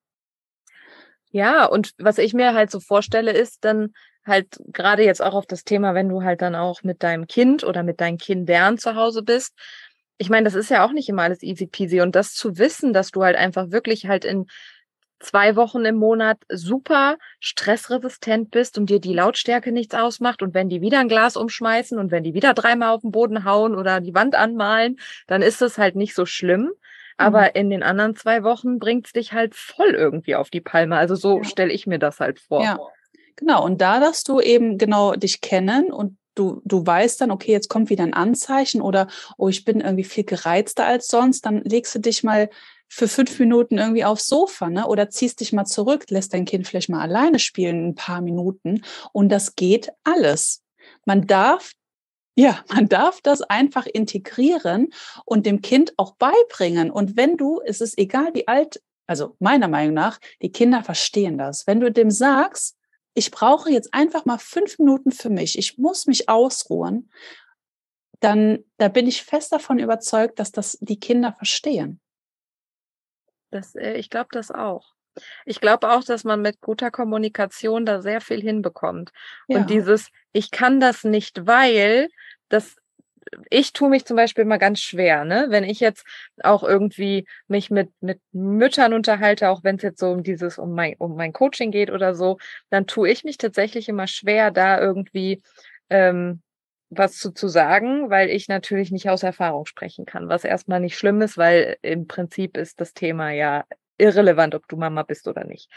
Ja, 1.29 1.65
und 1.65 1.93
was 1.99 2.17
ich 2.17 2.33
mir 2.33 2.55
halt 2.55 2.71
so 2.71 2.79
vorstelle, 2.79 3.31
ist 3.31 3.63
dann 3.63 3.93
halt 4.25 4.59
gerade 4.67 5.03
jetzt 5.03 5.21
auch 5.21 5.33
auf 5.33 5.45
das 5.45 5.63
Thema, 5.63 5.93
wenn 5.93 6.09
du 6.09 6.23
halt 6.23 6.41
dann 6.41 6.55
auch 6.55 6.83
mit 6.83 7.03
deinem 7.03 7.27
Kind 7.27 7.63
oder 7.63 7.83
mit 7.83 8.01
deinen 8.01 8.17
Kindern 8.17 8.77
zu 8.77 8.95
Hause 8.95 9.23
bist. 9.23 9.53
Ich 10.17 10.29
meine, 10.29 10.45
das 10.45 10.53
ist 10.53 10.69
ja 10.69 10.85
auch 10.85 10.91
nicht 10.91 11.09
immer 11.09 11.23
alles 11.23 11.41
easy 11.41 11.65
peasy 11.65 12.01
und 12.01 12.15
das 12.15 12.33
zu 12.33 12.57
wissen, 12.57 12.93
dass 12.93 13.11
du 13.11 13.23
halt 13.23 13.35
einfach 13.35 13.71
wirklich 13.71 14.07
halt 14.07 14.23
in 14.23 14.45
zwei 15.19 15.55
Wochen 15.55 15.85
im 15.85 15.95
Monat 15.95 16.37
super 16.49 17.17
stressresistent 17.39 18.51
bist 18.51 18.77
und 18.77 18.89
dir 18.89 18.99
die 18.99 19.13
Lautstärke 19.13 19.71
nichts 19.71 19.95
ausmacht 19.95 20.41
und 20.41 20.53
wenn 20.53 20.69
die 20.69 20.81
wieder 20.81 20.99
ein 20.99 21.07
Glas 21.07 21.37
umschmeißen 21.37 21.97
und 21.97 22.11
wenn 22.11 22.23
die 22.23 22.33
wieder 22.33 22.53
dreimal 22.53 22.89
auf 22.89 23.01
den 23.01 23.11
Boden 23.11 23.45
hauen 23.45 23.75
oder 23.75 23.99
die 23.99 24.13
Wand 24.13 24.35
anmalen, 24.35 24.99
dann 25.27 25.41
ist 25.41 25.61
es 25.61 25.77
halt 25.77 25.95
nicht 25.95 26.15
so 26.15 26.25
schlimm. 26.25 26.71
Aber 27.17 27.41
mhm. 27.41 27.49
in 27.53 27.69
den 27.69 27.83
anderen 27.83 28.15
zwei 28.15 28.43
Wochen 28.43 28.79
bringt 28.79 29.05
es 29.05 29.13
dich 29.13 29.33
halt 29.33 29.53
voll 29.53 29.91
irgendwie 29.91 30.35
auf 30.35 30.49
die 30.49 30.61
Palme. 30.61 30.97
Also 30.97 31.15
so 31.15 31.37
ja. 31.37 31.43
stelle 31.43 31.71
ich 31.71 31.85
mir 31.85 31.99
das 31.99 32.19
halt 32.19 32.39
vor. 32.39 32.63
Ja, 32.63 32.79
genau. 33.41 33.65
Und 33.65 33.81
da 33.81 33.99
darfst 33.99 34.29
du 34.29 34.39
eben 34.39 34.77
genau 34.77 35.13
dich 35.13 35.41
kennen 35.41 35.91
und 35.91 36.17
du, 36.35 36.61
du 36.63 36.85
weißt 36.85 37.19
dann, 37.19 37.31
okay, 37.31 37.51
jetzt 37.51 37.69
kommt 37.69 37.89
wieder 37.89 38.03
ein 38.03 38.13
Anzeichen 38.13 38.81
oder, 38.81 39.07
oh, 39.37 39.49
ich 39.49 39.65
bin 39.65 39.81
irgendwie 39.81 40.05
viel 40.05 40.23
gereizter 40.23 40.85
als 40.85 41.07
sonst, 41.07 41.45
dann 41.45 41.61
legst 41.63 41.93
du 41.93 41.99
dich 41.99 42.23
mal 42.23 42.49
für 42.87 43.07
fünf 43.07 43.39
Minuten 43.39 43.77
irgendwie 43.77 44.05
aufs 44.05 44.27
Sofa, 44.27 44.69
ne? 44.69 44.85
Oder 44.87 45.09
ziehst 45.09 45.39
dich 45.39 45.53
mal 45.53 45.65
zurück, 45.65 46.05
lässt 46.09 46.33
dein 46.33 46.45
Kind 46.45 46.67
vielleicht 46.67 46.89
mal 46.89 47.01
alleine 47.01 47.39
spielen 47.39 47.89
ein 47.89 47.95
paar 47.95 48.21
Minuten. 48.21 48.83
Und 49.13 49.29
das 49.29 49.55
geht 49.55 49.91
alles. 50.03 50.61
Man 51.05 51.25
darf 51.25 51.71
ja, 52.35 52.63
man 52.73 52.87
darf 52.87 53.21
das 53.21 53.41
einfach 53.41 53.85
integrieren 53.85 54.89
und 55.25 55.45
dem 55.45 55.61
Kind 55.61 55.93
auch 55.97 56.15
beibringen. 56.15 56.91
Und 56.91 57.17
wenn 57.17 57.37
du, 57.37 57.61
es 57.65 57.81
ist 57.81 57.97
egal 57.97 58.33
wie 58.33 58.47
alt, 58.47 58.81
also 59.07 59.35
meiner 59.39 59.67
Meinung 59.67 59.93
nach, 59.93 60.19
die 60.41 60.51
Kinder 60.51 60.83
verstehen 60.83 61.37
das. 61.37 61.67
Wenn 61.67 61.79
du 61.79 61.91
dem 61.91 62.11
sagst, 62.11 62.77
ich 63.13 63.31
brauche 63.31 63.69
jetzt 63.69 63.93
einfach 63.93 64.25
mal 64.25 64.37
fünf 64.37 64.79
Minuten 64.79 65.11
für 65.11 65.29
mich, 65.29 65.57
ich 65.57 65.77
muss 65.77 66.07
mich 66.07 66.29
ausruhen, 66.29 67.11
dann, 68.19 68.63
da 68.77 68.87
bin 68.87 69.07
ich 69.07 69.23
fest 69.23 69.51
davon 69.51 69.79
überzeugt, 69.79 70.39
dass 70.39 70.51
das 70.51 70.77
die 70.79 70.99
Kinder 70.99 71.33
verstehen. 71.33 71.99
Das, 73.49 73.75
äh, 73.75 73.93
ich 73.93 74.09
glaube 74.09 74.29
das 74.31 74.51
auch. 74.51 74.93
Ich 75.45 75.59
glaube 75.59 75.89
auch, 75.91 76.03
dass 76.03 76.23
man 76.23 76.41
mit 76.41 76.61
guter 76.61 76.89
Kommunikation 76.89 77.85
da 77.85 78.01
sehr 78.01 78.21
viel 78.21 78.41
hinbekommt. 78.41 79.11
Ja. 79.47 79.57
Und 79.57 79.69
dieses, 79.69 80.09
ich 80.31 80.51
kann 80.51 80.79
das 80.79 81.03
nicht, 81.03 81.45
weil 81.45 82.07
das 82.47 82.77
ich 83.49 83.73
tue 83.73 83.89
mich 83.89 84.05
zum 84.05 84.17
Beispiel 84.17 84.45
mal 84.45 84.57
ganz 84.57 84.81
schwer, 84.81 85.25
ne? 85.25 85.47
Wenn 85.49 85.63
ich 85.63 85.79
jetzt 85.79 86.05
auch 86.43 86.63
irgendwie 86.63 87.25
mich 87.47 87.71
mit, 87.71 87.89
mit 88.01 88.19
Müttern 88.31 88.93
unterhalte, 88.93 89.49
auch 89.49 89.63
wenn 89.63 89.77
es 89.77 89.83
jetzt 89.83 89.99
so 89.99 90.11
um 90.11 90.23
dieses, 90.23 90.57
um 90.57 90.73
mein, 90.73 90.95
um 90.97 91.15
mein 91.15 91.33
Coaching 91.33 91.71
geht 91.71 91.91
oder 91.91 92.15
so, 92.15 92.37
dann 92.69 92.87
tue 92.87 93.09
ich 93.09 93.23
mich 93.23 93.37
tatsächlich 93.37 93.89
immer 93.89 94.07
schwer, 94.07 94.51
da 94.51 94.79
irgendwie 94.79 95.41
ähm, 95.89 96.41
was 96.89 97.17
zu, 97.17 97.31
zu 97.31 97.47
sagen, 97.47 98.09
weil 98.09 98.29
ich 98.29 98.49
natürlich 98.49 98.91
nicht 98.91 99.09
aus 99.09 99.23
Erfahrung 99.23 99.65
sprechen 99.65 100.05
kann, 100.05 100.27
was 100.29 100.43
erstmal 100.43 100.81
nicht 100.81 100.97
schlimm 100.97 101.21
ist, 101.21 101.37
weil 101.37 101.77
im 101.81 102.07
Prinzip 102.07 102.57
ist 102.57 102.81
das 102.81 102.93
Thema 102.93 103.31
ja 103.31 103.63
irrelevant, 103.97 104.55
ob 104.55 104.67
du 104.67 104.75
Mama 104.75 105.03
bist 105.03 105.27
oder 105.27 105.45
nicht. 105.45 105.69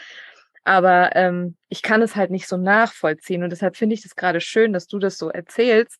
Aber 0.65 1.15
ähm, 1.15 1.55
ich 1.69 1.83
kann 1.83 2.01
es 2.01 2.15
halt 2.15 2.31
nicht 2.31 2.47
so 2.47 2.57
nachvollziehen 2.57 3.43
und 3.43 3.51
deshalb 3.51 3.77
finde 3.77 3.93
ich 3.93 4.01
das 4.01 4.15
gerade 4.15 4.41
schön, 4.41 4.73
dass 4.73 4.87
du 4.87 4.99
das 4.99 5.17
so 5.17 5.29
erzählst, 5.29 5.99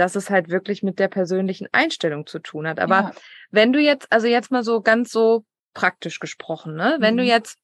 dass 0.00 0.16
es 0.16 0.30
halt 0.30 0.48
wirklich 0.48 0.82
mit 0.82 0.98
der 0.98 1.08
persönlichen 1.08 1.68
Einstellung 1.72 2.26
zu 2.26 2.38
tun 2.38 2.66
hat. 2.66 2.80
Aber 2.80 3.00
ja. 3.00 3.12
wenn 3.50 3.72
du 3.72 3.80
jetzt, 3.80 4.10
also 4.10 4.26
jetzt 4.26 4.50
mal 4.50 4.64
so 4.64 4.80
ganz 4.80 5.12
so 5.12 5.44
praktisch 5.74 6.18
gesprochen, 6.18 6.74
ne, 6.74 6.96
wenn 7.00 7.14
mhm. 7.14 7.18
du 7.18 7.24
jetzt 7.24 7.58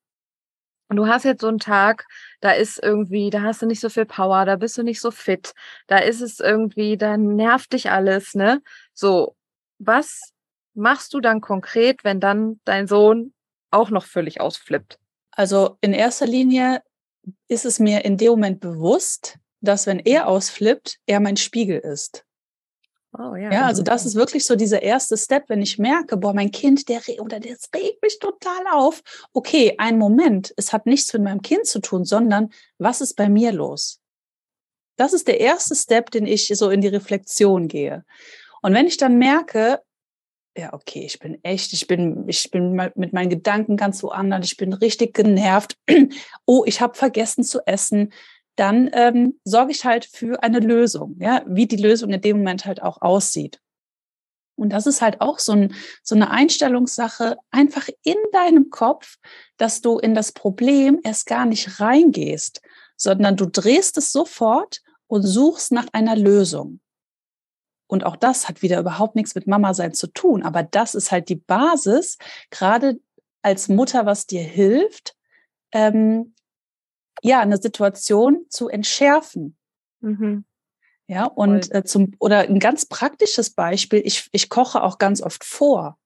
du 0.91 1.09
hast 1.09 1.25
jetzt 1.25 1.41
so 1.41 1.49
einen 1.49 1.59
Tag, 1.59 2.07
da 2.41 2.53
ist 2.53 2.81
irgendwie, 2.81 3.31
da 3.31 3.43
hast 3.43 3.63
du 3.63 3.67
nicht 3.67 3.81
so 3.81 3.89
viel 3.89 4.05
Power, 4.05 4.45
da 4.45 4.57
bist 4.57 4.79
du 4.79 4.83
nicht 4.83 5.01
so 5.01 5.11
fit, 5.11 5.53
da 5.89 5.99
ist 5.99 6.21
es 6.21 6.39
irgendwie, 6.39 6.97
da 6.97 7.17
nervt 7.17 7.73
dich 7.73 7.91
alles, 7.91 8.35
ne? 8.35 8.63
So, 8.95 9.35
was 9.79 10.21
machst 10.75 11.15
du 11.15 11.21
dann 11.21 11.41
konkret, 11.41 12.05
wenn 12.05 12.21
dann 12.21 12.61
dein 12.65 12.87
Sohn 12.87 13.33
auch 13.71 13.91
noch 13.91 14.05
völlig 14.05 14.41
ausflippt? 14.41 14.99
Also 15.33 15.77
in 15.81 15.93
erster 15.93 16.27
Linie 16.27 16.83
ist 17.49 17.65
es 17.65 17.79
mir 17.79 18.05
in 18.05 18.17
dem 18.17 18.31
Moment 18.31 18.61
bewusst, 18.61 19.39
dass 19.61 19.87
wenn 19.87 19.99
er 19.99 20.29
ausflippt, 20.29 20.99
er 21.07 21.21
mein 21.21 21.37
Spiegel 21.37 21.79
ist. 21.79 22.26
Oh, 23.19 23.35
ja, 23.35 23.51
ja, 23.51 23.67
also 23.67 23.83
das 23.83 24.05
ist 24.05 24.15
wirklich 24.15 24.45
so 24.45 24.57
dieser 24.57 24.83
erste 24.83 25.17
Step, 25.17 25.49
wenn 25.49 25.63
ich 25.63 25.79
merke, 25.79 26.19
boah, 26.19 26.35
mein 26.35 26.51
Kind, 26.51 26.89
der 26.89 27.01
oder 27.21 27.41
das 27.41 27.71
regt 27.75 28.03
mich 28.03 28.19
total 28.19 28.67
auf. 28.73 29.03
Okay, 29.33 29.75
ein 29.79 29.97
Moment, 29.99 30.53
es 30.57 30.73
hat 30.73 30.85
nichts 30.85 31.13
mit 31.15 31.23
meinem 31.23 31.41
Kind 31.41 31.67
zu 31.67 31.81
tun, 31.81 32.05
sondern 32.05 32.51
was 32.79 33.01
ist 33.01 33.15
bei 33.15 33.29
mir 33.29 33.53
los? 33.53 34.01
Das 34.97 35.13
ist 35.13 35.29
der 35.29 35.41
erste 35.41 35.75
Step, 35.75 36.11
den 36.11 36.27
ich 36.27 36.49
so 36.49 36.69
in 36.69 36.81
die 36.81 36.89
Reflexion 36.89 37.69
gehe. 37.69 38.05
Und 38.61 38.75
wenn 38.75 38.87
ich 38.87 38.97
dann 38.99 39.19
merke, 39.19 39.81
ja, 40.57 40.73
okay, 40.73 41.05
ich 41.05 41.19
bin 41.19 41.39
echt, 41.43 41.73
ich 41.73 41.87
bin, 41.87 42.25
ich 42.29 42.51
bin 42.51 42.73
mit 42.95 43.13
meinen 43.13 43.31
Gedanken 43.31 43.77
ganz 43.77 44.03
woanders, 44.03 44.47
ich 44.47 44.57
bin 44.57 44.73
richtig 44.73 45.15
genervt. 45.15 45.77
oh, 46.47 46.65
ich 46.67 46.81
habe 46.81 46.95
vergessen 46.95 47.45
zu 47.45 47.61
essen. 47.67 48.13
Dann 48.57 48.91
ähm, 48.93 49.39
sorge 49.45 49.73
ich 49.73 49.85
halt 49.85 50.07
für 50.07 50.43
eine 50.43 50.61
Lösung, 50.61 51.17
ja, 51.21 51.43
wie 51.47 51.67
die 51.67 51.77
Lösung 51.77 52.11
in 52.11 52.21
dem 52.21 52.39
Moment 52.39 52.65
halt 52.65 52.83
auch 52.83 53.03
aussieht. 53.03 53.61
Und 54.57 54.71
das 54.71 54.87
ist 54.87 55.03
halt 55.03 55.21
auch 55.21 55.39
so, 55.39 55.53
ein, 55.53 55.75
so 56.03 56.15
eine 56.15 56.31
Einstellungssache, 56.31 57.37
einfach 57.51 57.89
in 58.03 58.17
deinem 58.33 58.71
Kopf, 58.71 59.19
dass 59.59 59.83
du 59.83 59.99
in 59.99 60.15
das 60.15 60.33
Problem 60.33 60.99
erst 61.05 61.27
gar 61.27 61.45
nicht 61.45 61.79
reingehst, 61.79 62.63
sondern 62.97 63.37
du 63.37 63.47
drehst 63.47 63.99
es 63.99 64.13
sofort 64.13 64.81
und 65.07 65.23
suchst 65.23 65.73
nach 65.73 65.87
einer 65.93 66.17
Lösung. 66.17 66.81
Und 67.87 68.05
auch 68.05 68.17
das 68.17 68.49
hat 68.49 68.63
wieder 68.63 68.81
überhaupt 68.81 69.15
nichts 69.15 69.35
mit 69.35 69.47
Mama 69.47 69.75
sein 69.75 69.93
zu 69.93 70.09
tun. 70.09 70.43
Aber 70.43 70.63
das 70.63 70.95
ist 70.95 71.13
halt 71.13 71.29
die 71.29 71.37
Basis, 71.37 72.19
gerade 72.51 72.99
als 73.43 73.69
Mutter, 73.69 74.07
was 74.07 74.27
dir 74.27 74.43
hilft, 74.43 75.15
ähm, 75.71 76.35
ja, 77.23 77.41
eine 77.41 77.59
Situation 77.59 78.47
zu 78.49 78.69
entschärfen. 78.69 79.57
Mhm. 80.01 80.45
Ja, 81.09 81.27
und 81.27 81.73
äh, 81.73 81.85
zum, 81.85 82.15
oder 82.19 82.41
ein 82.41 82.59
ganz 82.59 82.87
praktisches 82.87 83.51
Beispiel, 83.51 84.03
ich, 84.05 84.29
ich 84.33 84.49
koche 84.49 84.83
auch 84.83 84.99
ganz 84.99 85.23
oft 85.23 85.45
vor. 85.45 85.99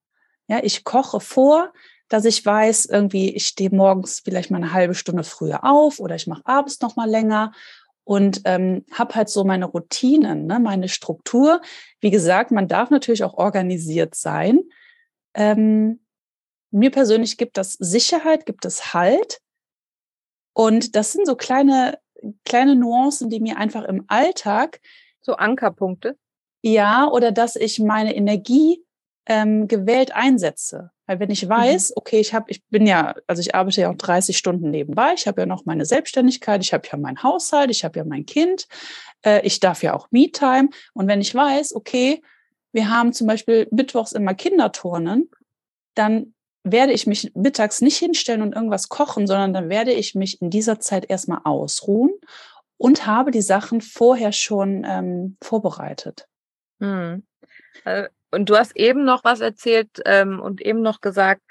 Ja, 0.47 0.61
ich 0.63 0.85
koche 0.85 1.21
vor, 1.21 1.73
dass 2.09 2.25
ich 2.25 2.45
weiß, 2.45 2.87
irgendwie, 2.87 3.35
ich 3.35 3.47
stehe 3.47 3.71
morgens 3.71 4.21
vielleicht 4.23 4.51
mal 4.51 4.59
eine 4.59 4.73
halbe 4.73 4.95
Stunde 4.95 5.23
früher 5.23 5.65
auf 5.65 6.01
oder 6.01 6.17
ich 6.17 6.27
mache 6.27 6.43
abends 6.45 6.81
noch 6.81 6.97
mal 6.97 7.09
länger 7.09 7.53
und 8.05 8.43
ähm, 8.45 8.85
habe 8.93 9.15
halt 9.15 9.29
so 9.29 9.45
meine 9.45 9.67
Routinen, 9.67 10.47
ne, 10.47 10.59
meine 10.59 10.89
Struktur. 10.89 11.63
Wie 12.01 12.11
gesagt, 12.11 12.51
man 12.51 12.67
darf 12.67 12.91
natürlich 12.91 13.23
auch 13.23 13.35
organisiert 13.35 14.17
sein. 14.17 14.61
Ähm, 15.35 16.01
mir 16.73 16.91
persönlich 16.91 17.39
gibt 17.39 17.57
das 17.57 17.75
Sicherheit, 17.75 18.45
gibt 18.45 18.65
es 18.65 18.93
Halt. 18.93 19.41
Und 20.53 20.97
das 20.97 21.13
sind 21.13 21.27
so 21.27 21.37
kleine, 21.37 21.99
kleine 22.45 22.77
Nuancen, 22.77 23.31
die 23.31 23.41
mir 23.41 23.57
einfach 23.57 23.85
im 23.85 24.05
Alltag. 24.09 24.81
So 25.21 25.35
Ankerpunkte? 25.35 26.17
Ja, 26.63 27.09
oder 27.09 27.33
dass 27.33 27.57
ich 27.57 27.79
meine 27.79 28.15
Energie 28.15 28.85
ähm, 29.27 29.69
gewählt 29.69 30.15
einsetze. 30.15 30.91
Weil 31.07 31.21
wenn 31.21 31.31
ich 31.31 31.45
mhm. 31.45 31.51
weiß, 31.51 31.97
okay, 31.97 32.21
ich 32.21 32.35
habe, 32.35 32.51
ich 32.51 32.65
bin 32.69 32.87
ja, 32.87 33.15
also 33.27 33.41
ich 33.41 33.55
arbeite 33.55 33.81
ja 33.81 33.91
auch 33.91 33.97
30 33.97 34.37
Stunden 34.37 34.71
nebenbei, 34.71 35.13
ich 35.15 35.27
habe 35.27 35.43
ja 35.43 35.47
noch 35.47 35.65
meine 35.65 35.85
Selbstständigkeit, 35.85 36.63
ich 36.63 36.73
habe 36.73 36.87
ja 36.91 36.99
meinen 36.99 37.23
Haushalt, 37.23 37.71
ich 37.71 37.85
habe 37.85 37.99
ja 37.99 38.05
mein 38.05 38.27
Kind, 38.27 38.69
äh, 39.25 39.45
ich 39.45 39.61
darf 39.61 39.83
ja 39.83 39.95
auch 39.95 40.09
Me-Time. 40.11 40.69
Und 40.95 41.09
wenn 41.09 41.21
ich 41.21 41.35
weiß, 41.35 41.75
okay, 41.75 42.23
wir 42.73 42.91
haben 42.91 43.13
zum 43.13 43.27
Beispiel 43.27 43.67
mittwochs 43.71 44.13
immer 44.13 44.35
Kinderturnen, 44.35 45.31
dann 45.95 46.35
werde 46.63 46.93
ich 46.93 47.07
mich 47.07 47.33
mittags 47.35 47.81
nicht 47.81 47.97
hinstellen 47.97 48.43
und 48.43 48.55
irgendwas 48.55 48.89
kochen, 48.89 49.27
sondern 49.27 49.53
dann 49.53 49.69
werde 49.69 49.93
ich 49.93 50.15
mich 50.15 50.41
in 50.43 50.51
dieser 50.51 50.79
Zeit 50.81 51.09
erstmal 51.09 51.41
ausruhen 51.45 52.13
und 52.77 53.07
habe 53.07 53.31
die 53.31 53.43
Sachen 53.43 53.81
vorher 53.81 54.33
schon 54.33 54.85
ähm, 54.89 55.37
vorbereitet. 55.43 56.27
Hm. 56.81 57.23
Also 57.85 58.09
und 58.31 58.49
du 58.49 58.57
hast 58.57 58.77
eben 58.77 59.05
noch 59.05 59.25
was 59.25 59.41
erzählt 59.41 60.01
ähm, 60.05 60.41
und 60.41 60.61
eben 60.61 60.83
noch 60.83 61.01
gesagt, 61.01 61.43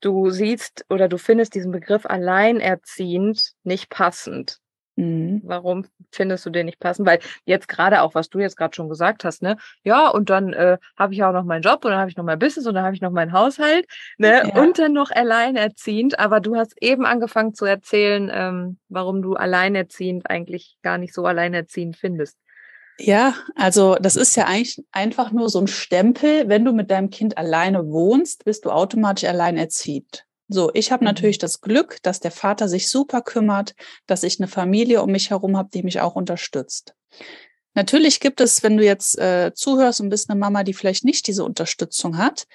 du 0.00 0.30
siehst 0.30 0.84
oder 0.88 1.08
du 1.08 1.18
findest 1.18 1.54
diesen 1.54 1.70
Begriff 1.70 2.06
alleinerziehend 2.06 3.52
nicht 3.62 3.90
passend. 3.90 4.58
Mhm. 4.96 5.40
Warum 5.44 5.86
findest 6.12 6.46
du 6.46 6.50
den 6.50 6.66
nicht 6.66 6.78
passend? 6.78 7.06
Weil 7.06 7.18
jetzt 7.44 7.68
gerade 7.68 8.02
auch, 8.02 8.14
was 8.14 8.30
du 8.30 8.38
jetzt 8.38 8.56
gerade 8.56 8.74
schon 8.74 8.88
gesagt 8.88 9.24
hast, 9.24 9.42
ne? 9.42 9.56
Ja, 9.82 10.08
und 10.08 10.30
dann 10.30 10.52
äh, 10.52 10.78
habe 10.96 11.14
ich 11.14 11.24
auch 11.24 11.32
noch 11.32 11.44
meinen 11.44 11.62
Job 11.62 11.84
und 11.84 11.90
dann 11.90 12.00
habe 12.00 12.10
ich 12.10 12.16
noch 12.16 12.24
mein 12.24 12.38
Business 12.38 12.66
und 12.66 12.74
dann 12.74 12.84
habe 12.84 12.94
ich 12.94 13.02
noch 13.02 13.10
meinen 13.10 13.32
Haushalt, 13.32 13.86
ne? 14.18 14.48
Ja. 14.48 14.62
Und 14.62 14.78
dann 14.78 14.92
noch 14.92 15.10
alleinerziehend. 15.10 16.18
Aber 16.18 16.40
du 16.40 16.54
hast 16.56 16.80
eben 16.80 17.06
angefangen 17.06 17.54
zu 17.54 17.64
erzählen, 17.64 18.30
ähm, 18.32 18.78
warum 18.88 19.22
du 19.22 19.34
alleinerziehend 19.34 20.30
eigentlich 20.30 20.76
gar 20.82 20.98
nicht 20.98 21.12
so 21.12 21.24
alleinerziehend 21.24 21.96
findest. 21.96 22.38
Ja, 22.98 23.34
also 23.56 23.96
das 23.96 24.14
ist 24.14 24.36
ja 24.36 24.44
eigentlich 24.46 24.84
einfach 24.92 25.32
nur 25.32 25.48
so 25.48 25.60
ein 25.60 25.66
Stempel. 25.66 26.48
Wenn 26.48 26.64
du 26.64 26.72
mit 26.72 26.92
deinem 26.92 27.10
Kind 27.10 27.36
alleine 27.36 27.88
wohnst, 27.88 28.44
bist 28.44 28.64
du 28.64 28.70
automatisch 28.70 29.28
alleinerziehend. 29.28 30.24
So, 30.48 30.70
ich 30.74 30.92
habe 30.92 31.04
mhm. 31.04 31.06
natürlich 31.06 31.38
das 31.38 31.60
Glück, 31.60 31.98
dass 32.02 32.20
der 32.20 32.30
Vater 32.30 32.68
sich 32.68 32.90
super 32.90 33.22
kümmert, 33.22 33.74
dass 34.06 34.22
ich 34.22 34.38
eine 34.38 34.48
Familie 34.48 35.02
um 35.02 35.10
mich 35.10 35.30
herum 35.30 35.56
habe, 35.56 35.70
die 35.72 35.82
mich 35.82 36.00
auch 36.00 36.16
unterstützt. 36.16 36.94
Natürlich 37.74 38.20
gibt 38.20 38.40
es, 38.40 38.62
wenn 38.62 38.76
du 38.76 38.84
jetzt 38.84 39.18
äh, 39.18 39.52
zuhörst 39.54 40.00
und 40.00 40.08
bist 40.08 40.30
eine 40.30 40.38
Mama, 40.38 40.62
die 40.62 40.74
vielleicht 40.74 41.04
nicht 41.04 41.26
diese 41.26 41.44
Unterstützung 41.44 42.18
hat, 42.18 42.46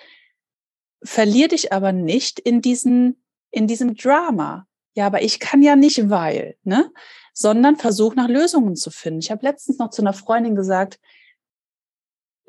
verlier 1.04 1.48
dich 1.48 1.74
aber 1.74 1.92
nicht 1.92 2.40
in 2.40 2.62
diesen 2.62 3.22
in 3.52 3.68
diesem 3.68 3.96
Drama. 3.96 4.68
Ja, 4.96 5.08
aber 5.08 5.22
ich 5.22 5.40
kann 5.40 5.62
ja 5.62 5.76
nicht, 5.76 6.10
weil, 6.10 6.58
ne? 6.64 6.92
sondern 7.34 7.78
versuch 7.78 8.16
nach 8.16 8.28
Lösungen 8.28 8.76
zu 8.76 8.92
finden. 8.92 9.20
Ich 9.20 9.32
habe 9.32 9.46
letztens 9.46 9.78
noch 9.78 9.92
zu 9.92 10.02
einer 10.02 10.14
Freundin 10.14 10.56
gesagt, 10.56 11.00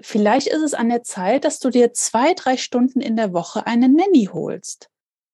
vielleicht 0.00 0.48
ist 0.48 0.62
es 0.62 0.74
an 0.74 0.88
der 0.88 1.02
Zeit, 1.02 1.44
dass 1.44 1.60
du 1.60 1.70
dir 1.70 1.92
zwei, 1.92 2.34
drei 2.34 2.56
Stunden 2.56 3.00
in 3.00 3.16
der 3.16 3.32
Woche 3.32 3.66
eine 3.66 3.88
Nanny 3.88 4.28
holst, 4.32 4.90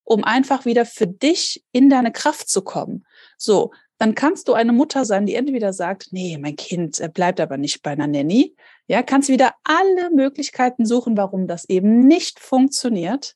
um 0.07 0.25
einfach 0.25 0.65
wieder 0.65 0.87
für 0.87 1.07
dich 1.07 1.65
in 1.73 1.91
deine 1.91 2.13
Kraft 2.13 2.49
zu 2.49 2.63
kommen. 2.63 3.05
So, 3.37 3.73
dann 3.99 4.15
kannst 4.15 4.47
du 4.47 4.55
eine 4.55 4.73
Mutter 4.73 5.05
sein, 5.05 5.27
die 5.27 5.35
entweder 5.35 5.73
sagt, 5.73 6.09
nee, 6.13 6.39
mein 6.39 6.55
Kind 6.55 7.03
bleibt 7.13 7.41
aber 7.41 7.57
nicht 7.57 7.83
bei 7.83 7.91
einer 7.91 8.07
Nanny. 8.07 8.55
Ja, 8.87 9.03
kannst 9.03 9.29
wieder 9.29 9.55
alle 9.65 10.11
Möglichkeiten 10.11 10.87
suchen, 10.87 11.17
warum 11.17 11.49
das 11.49 11.69
eben 11.69 12.07
nicht 12.07 12.39
funktioniert. 12.39 13.35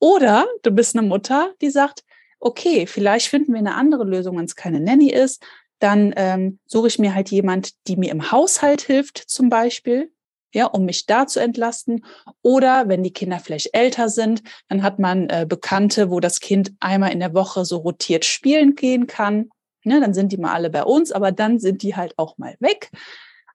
Oder 0.00 0.46
du 0.62 0.72
bist 0.72 0.96
eine 0.96 1.06
Mutter, 1.06 1.54
die 1.60 1.70
sagt, 1.70 2.04
okay, 2.40 2.86
vielleicht 2.86 3.28
finden 3.28 3.52
wir 3.52 3.58
eine 3.60 3.74
andere 3.74 4.04
Lösung, 4.04 4.36
wenn 4.36 4.46
es 4.46 4.56
keine 4.56 4.80
Nanny 4.80 5.10
ist. 5.10 5.42
Dann 5.78 6.12
ähm, 6.16 6.58
suche 6.66 6.88
ich 6.88 6.98
mir 6.98 7.14
halt 7.14 7.30
jemand, 7.30 7.86
die 7.86 7.96
mir 7.96 8.10
im 8.10 8.32
Haushalt 8.32 8.80
hilft, 8.80 9.18
zum 9.18 9.48
Beispiel, 9.48 10.10
ja, 10.52 10.66
um 10.66 10.84
mich 10.84 11.06
da 11.06 11.26
zu 11.26 11.40
entlasten. 11.40 12.04
Oder 12.42 12.88
wenn 12.88 13.02
die 13.02 13.12
Kinder 13.12 13.38
vielleicht 13.38 13.74
älter 13.74 14.08
sind, 14.08 14.42
dann 14.68 14.82
hat 14.82 14.98
man 14.98 15.28
äh, 15.28 15.46
Bekannte, 15.48 16.10
wo 16.10 16.20
das 16.20 16.40
Kind 16.40 16.72
einmal 16.80 17.12
in 17.12 17.20
der 17.20 17.34
Woche 17.34 17.64
so 17.64 17.78
rotiert 17.78 18.24
spielen 18.24 18.74
gehen 18.74 19.06
kann. 19.06 19.50
Ne, 19.84 20.00
dann 20.00 20.14
sind 20.14 20.32
die 20.32 20.38
mal 20.38 20.54
alle 20.54 20.70
bei 20.70 20.82
uns, 20.82 21.12
aber 21.12 21.32
dann 21.32 21.58
sind 21.58 21.82
die 21.82 21.96
halt 21.96 22.14
auch 22.18 22.36
mal 22.38 22.56
weg. 22.60 22.90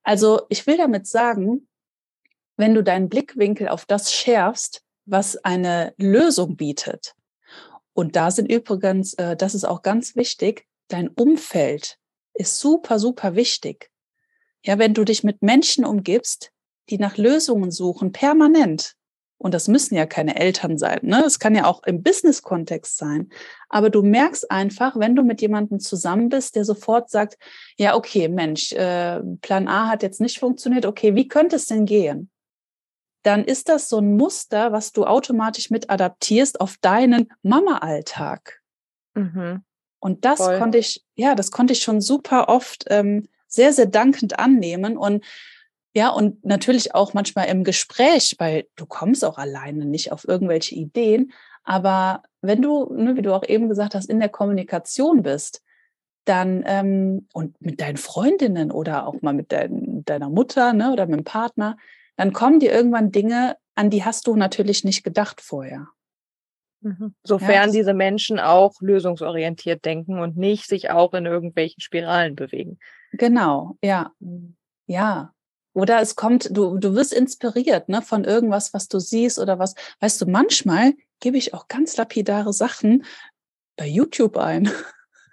Also 0.04 0.42
ich 0.50 0.66
will 0.68 0.78
damit 0.78 1.08
sagen, 1.08 1.68
wenn 2.58 2.74
du 2.74 2.84
deinen 2.84 3.10
Blickwinkel 3.10 3.68
auf 3.68 3.86
das 3.86 4.14
schärfst, 4.14 4.84
was 5.06 5.38
eine 5.44 5.94
Lösung 5.98 6.56
bietet, 6.56 7.16
und 7.94 8.16
da 8.16 8.32
sind 8.32 8.52
übrigens, 8.52 9.14
äh, 9.16 9.36
das 9.36 9.56
ist 9.56 9.66
auch 9.66 9.82
ganz 9.82 10.16
wichtig, 10.16 10.68
dein 10.88 11.08
Umfeld 11.10 11.98
ist 12.34 12.60
super, 12.60 13.00
super 13.00 13.36
wichtig. 13.36 13.92
Ja, 14.66 14.80
wenn 14.80 14.94
du 14.94 15.04
dich 15.04 15.24
mit 15.24 15.42
Menschen 15.42 15.86
umgibst, 15.86 16.52
die 16.90 16.98
nach 16.98 17.18
Lösungen 17.18 17.72
suchen, 17.72 18.12
permanent, 18.12 18.96
und 19.38 19.54
das 19.54 19.68
müssen 19.68 19.96
ja 19.96 20.06
keine 20.06 20.40
Eltern 20.40 20.78
sein, 20.78 21.00
ne? 21.02 21.22
Es 21.26 21.38
kann 21.38 21.54
ja 21.54 21.66
auch 21.66 21.84
im 21.84 22.02
Business-Kontext 22.02 22.98
sein. 22.98 23.30
Aber 23.68 23.90
du 23.90 24.02
merkst 24.02 24.50
einfach, 24.50 24.98
wenn 24.98 25.18
du 25.18 25.24
mit 25.24 25.42
jemandem 25.42 25.82
zusammen 25.82 26.30
bist, 26.30 26.56
der 26.56 26.64
sofort 26.64 27.10
sagt, 27.10 27.38
ja, 27.78 27.96
okay, 27.96 28.30
Mensch, 28.30 28.72
äh, 28.72 29.20
Plan 29.42 29.68
A 29.68 29.90
hat 29.90 30.02
jetzt 30.02 30.22
nicht 30.22 30.40
funktioniert, 30.40 30.86
okay, 30.86 31.16
wie 31.16 31.28
könnte 31.28 31.58
es 31.58 31.66
denn 31.66 31.86
gehen? 31.86 32.30
dann 33.24 33.46
ist 33.46 33.70
das 33.70 33.90
so 33.90 34.00
ein 34.00 34.16
Muster, 34.16 34.72
was 34.72 34.92
du 34.92 35.06
automatisch 35.06 35.70
mit 35.70 35.90
adaptierst 35.90 36.62
auf 36.62 36.78
deinen 36.78 37.32
Mama-Alltag. 37.42 38.62
Mhm. 39.16 39.64
Und 40.00 40.26
das 40.26 40.40
Voll. 40.40 40.60
konnte 40.60 40.78
ich, 40.78 41.04
ja, 41.16 41.34
das 41.34 41.50
konnte 41.50 41.74
ich 41.74 41.82
schon 41.82 42.02
super 42.02 42.50
oft 42.50 42.86
ähm, 42.90 43.30
sehr, 43.48 43.72
sehr 43.72 43.86
dankend 43.86 44.38
annehmen 44.40 44.98
und 44.98 45.24
ja, 45.94 46.10
und 46.10 46.44
natürlich 46.44 46.96
auch 46.96 47.14
manchmal 47.14 47.48
im 47.48 47.64
Gespräch, 47.64 48.36
weil 48.40 48.66
du 48.76 48.86
kommst 48.86 49.24
auch 49.24 49.38
alleine 49.38 49.86
nicht 49.86 50.12
auf 50.12 50.28
irgendwelche 50.28 50.76
Ideen, 50.76 51.32
aber 51.64 52.24
wenn 52.42 52.62
du, 52.62 52.94
ne, 52.94 53.16
wie 53.16 53.22
du 53.22 53.34
auch 53.34 53.48
eben 53.48 53.70
gesagt 53.70 53.96
hast, 53.96 54.10
in 54.10 54.20
der 54.20 54.30
Kommunikation 54.30 55.24
bist, 55.24 55.62
dann 56.26 56.64
ähm, 56.66 57.28
und 57.34 57.60
mit 57.62 57.82
deinen 57.82 57.98
Freundinnen 57.98 58.72
oder 58.72 59.08
auch 59.08 59.22
mal 59.22 59.34
mit 59.34 59.52
dein, 59.52 60.04
deiner 60.06 60.30
Mutter 60.30 60.74
ne, 60.74 60.92
oder 60.92 61.06
mit 61.06 61.20
dem 61.20 61.24
Partner, 61.24 61.78
dann 62.16 62.34
kommen 62.34 62.60
dir 62.60 62.72
irgendwann 62.72 63.12
Dinge, 63.12 63.58
an 63.76 63.90
die 63.90 64.04
hast 64.04 64.28
du 64.28 64.36
natürlich 64.36 64.84
nicht 64.84 65.04
gedacht 65.04 65.42
vorher. 65.42 65.88
Mhm. 66.82 67.16
Sofern 67.24 67.70
ja, 67.70 67.72
diese 67.72 67.94
Menschen 67.94 68.40
auch 68.40 68.74
lösungsorientiert 68.82 69.84
denken 69.86 70.20
und 70.20 70.38
nicht 70.38 70.68
sich 70.68 70.92
auch 70.92 71.14
in 71.14 71.26
irgendwelchen 71.26 71.82
Spiralen 71.82 72.36
bewegen. 72.36 72.78
Genau, 73.14 73.78
ja. 73.82 74.12
Mhm. 74.20 74.56
Ja. 74.86 75.34
Oder 75.74 76.02
es 76.02 76.16
kommt, 76.16 76.56
du, 76.56 76.78
du 76.78 76.94
wirst 76.96 77.14
inspiriert 77.14 77.90
ne, 77.90 78.02
von 78.02 78.24
irgendwas, 78.24 78.74
was 78.74 78.88
du 78.88 79.00
siehst 79.00 79.40
oder 79.40 79.58
was. 79.60 79.74
Weißt 80.00 80.22
du, 80.22 80.28
manchmal 80.28 80.94
gebe 81.20 81.38
ich 81.38 81.54
auch 81.54 81.68
ganz 81.68 81.98
lapidare 81.98 82.54
Sachen 82.54 83.06
bei 83.76 83.88
YouTube 83.88 84.38
ein. 84.38 84.70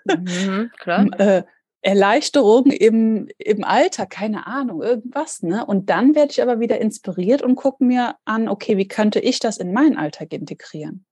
Mhm, 0.07 0.71
klar. 0.79 1.07
äh, 1.19 1.43
Erleichterung 1.83 2.67
im, 2.67 3.29
im 3.39 3.65
Alter, 3.65 4.07
keine 4.07 4.47
Ahnung, 4.47 4.83
irgendwas. 4.83 5.43
Ne? 5.43 5.65
Und 5.65 5.89
dann 5.89 6.15
werde 6.15 6.33
ich 6.33 6.43
aber 6.43 6.61
wieder 6.61 6.79
inspiriert 6.79 7.43
und 7.43 7.57
gucke 7.57 7.85
mir 7.85 8.17
an, 8.25 8.49
okay, 8.49 8.77
wie 8.77 8.89
könnte 8.89 9.21
ich 9.21 9.39
das 9.39 9.57
in 9.57 9.73
meinen 9.73 9.97
Alltag 9.97 10.33
integrieren? 10.33 11.07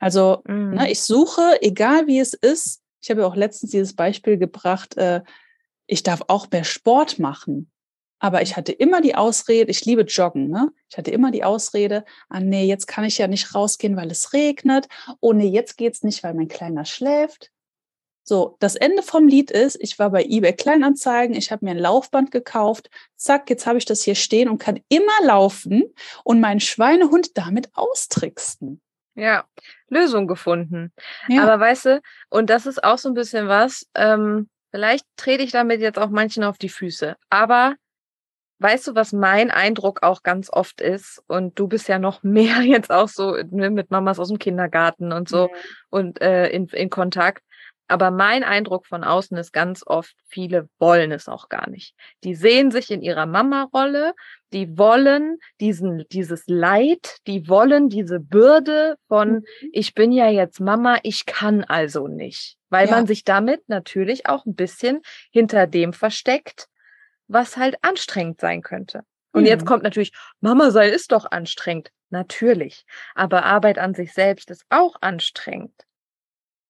Also, 0.00 0.42
ne, 0.46 0.54
mhm. 0.54 0.74
ne, 0.74 0.90
ich 0.90 1.02
suche, 1.02 1.58
egal 1.60 2.06
wie 2.06 2.18
es 2.18 2.34
ist, 2.34 2.82
ich 3.00 3.10
habe 3.10 3.20
ja 3.20 3.26
auch 3.26 3.36
letztens 3.36 3.70
dieses 3.70 3.94
Beispiel 3.94 4.36
gebracht, 4.38 4.96
äh, 4.96 5.22
ich 5.86 6.02
darf 6.02 6.22
auch 6.28 6.50
mehr 6.50 6.64
Sport 6.64 7.18
machen. 7.18 7.70
Aber 8.18 8.42
ich 8.42 8.56
hatte 8.56 8.72
immer 8.72 9.00
die 9.00 9.14
Ausrede, 9.14 9.70
ich 9.70 9.84
liebe 9.84 10.02
Joggen, 10.02 10.48
ne? 10.48 10.72
Ich 10.88 10.98
hatte 10.98 11.10
immer 11.10 11.30
die 11.30 11.44
Ausrede, 11.44 12.04
ah 12.28 12.40
nee, 12.40 12.64
jetzt 12.64 12.86
kann 12.86 13.04
ich 13.04 13.18
ja 13.18 13.28
nicht 13.28 13.54
rausgehen, 13.54 13.96
weil 13.96 14.10
es 14.10 14.32
regnet. 14.32 14.88
Oh 15.20 15.32
nee, 15.32 15.48
jetzt 15.48 15.76
geht's 15.76 16.02
nicht, 16.02 16.22
weil 16.22 16.34
mein 16.34 16.48
Kleiner 16.48 16.84
schläft. 16.84 17.52
So, 18.28 18.56
das 18.58 18.76
Ende 18.76 19.02
vom 19.02 19.26
Lied 19.26 19.50
ist, 19.50 19.78
ich 19.80 19.98
war 19.98 20.10
bei 20.10 20.22
eBay 20.22 20.52
Kleinanzeigen, 20.52 21.34
ich 21.34 21.50
habe 21.50 21.64
mir 21.64 21.70
ein 21.70 21.78
Laufband 21.78 22.30
gekauft, 22.30 22.90
zack, 23.16 23.48
jetzt 23.48 23.66
habe 23.66 23.78
ich 23.78 23.86
das 23.86 24.02
hier 24.02 24.16
stehen 24.16 24.50
und 24.50 24.58
kann 24.58 24.80
immer 24.90 25.24
laufen 25.24 25.94
und 26.24 26.38
meinen 26.38 26.60
Schweinehund 26.60 27.38
damit 27.38 27.70
austricksen. 27.72 28.82
Ja, 29.14 29.46
Lösung 29.88 30.26
gefunden. 30.26 30.92
Ja. 31.28 31.42
Aber 31.42 31.58
weißt 31.58 31.86
du, 31.86 32.02
und 32.28 32.50
das 32.50 32.66
ist 32.66 32.84
auch 32.84 32.98
so 32.98 33.08
ein 33.08 33.14
bisschen 33.14 33.48
was, 33.48 33.86
ähm, 33.94 34.50
vielleicht 34.72 35.06
trete 35.16 35.42
ich 35.42 35.50
damit 35.50 35.80
jetzt 35.80 35.98
auch 35.98 36.10
manchen 36.10 36.44
auf 36.44 36.58
die 36.58 36.68
Füße, 36.68 37.16
aber 37.30 37.76
weißt 38.58 38.88
du, 38.88 38.94
was 38.94 39.12
mein 39.12 39.50
Eindruck 39.50 40.02
auch 40.02 40.22
ganz 40.22 40.50
oft 40.50 40.80
ist? 40.80 41.22
Und 41.26 41.58
du 41.58 41.68
bist 41.68 41.88
ja 41.88 41.98
noch 41.98 42.22
mehr 42.22 42.60
jetzt 42.62 42.90
auch 42.90 43.08
so 43.08 43.36
ne, 43.50 43.70
mit 43.70 43.90
Mamas 43.90 44.18
aus 44.18 44.28
dem 44.28 44.38
Kindergarten 44.38 45.12
und 45.12 45.28
so 45.28 45.44
mhm. 45.44 45.52
und 45.90 46.20
äh, 46.20 46.48
in, 46.48 46.66
in 46.68 46.90
Kontakt. 46.90 47.42
Aber 47.90 48.10
mein 48.10 48.44
Eindruck 48.44 48.86
von 48.86 49.02
außen 49.02 49.34
ist 49.38 49.50
ganz 49.50 49.82
oft, 49.86 50.14
viele 50.26 50.68
wollen 50.78 51.10
es 51.10 51.26
auch 51.26 51.48
gar 51.48 51.70
nicht. 51.70 51.94
Die 52.22 52.34
sehen 52.34 52.70
sich 52.70 52.90
in 52.90 53.00
ihrer 53.00 53.24
Mama-Rolle, 53.24 54.12
die 54.52 54.76
wollen 54.76 55.38
diesen, 55.58 56.04
dieses 56.12 56.44
Leid, 56.46 57.16
die 57.26 57.48
wollen 57.48 57.88
diese 57.88 58.20
Bürde 58.20 58.96
von, 59.08 59.36
mhm. 59.36 59.44
ich 59.72 59.94
bin 59.94 60.12
ja 60.12 60.28
jetzt 60.28 60.60
Mama, 60.60 60.98
ich 61.02 61.24
kann 61.24 61.64
also 61.64 62.08
nicht. 62.08 62.58
Weil 62.68 62.88
ja. 62.88 62.94
man 62.94 63.06
sich 63.06 63.24
damit 63.24 63.66
natürlich 63.68 64.26
auch 64.26 64.44
ein 64.44 64.54
bisschen 64.54 65.00
hinter 65.30 65.66
dem 65.66 65.94
versteckt, 65.94 66.68
was 67.28 67.56
halt 67.56 67.76
anstrengend 67.82 68.40
sein 68.40 68.62
könnte. 68.62 69.04
Und 69.32 69.42
mhm. 69.42 69.48
jetzt 69.48 69.66
kommt 69.66 69.82
natürlich, 69.82 70.12
Mama 70.40 70.70
sein 70.70 70.92
ist 70.92 71.12
doch 71.12 71.30
anstrengend. 71.30 71.92
Natürlich. 72.10 72.86
Aber 73.14 73.44
Arbeit 73.44 73.78
an 73.78 73.94
sich 73.94 74.12
selbst 74.14 74.50
ist 74.50 74.64
auch 74.70 74.96
anstrengend. 75.00 75.74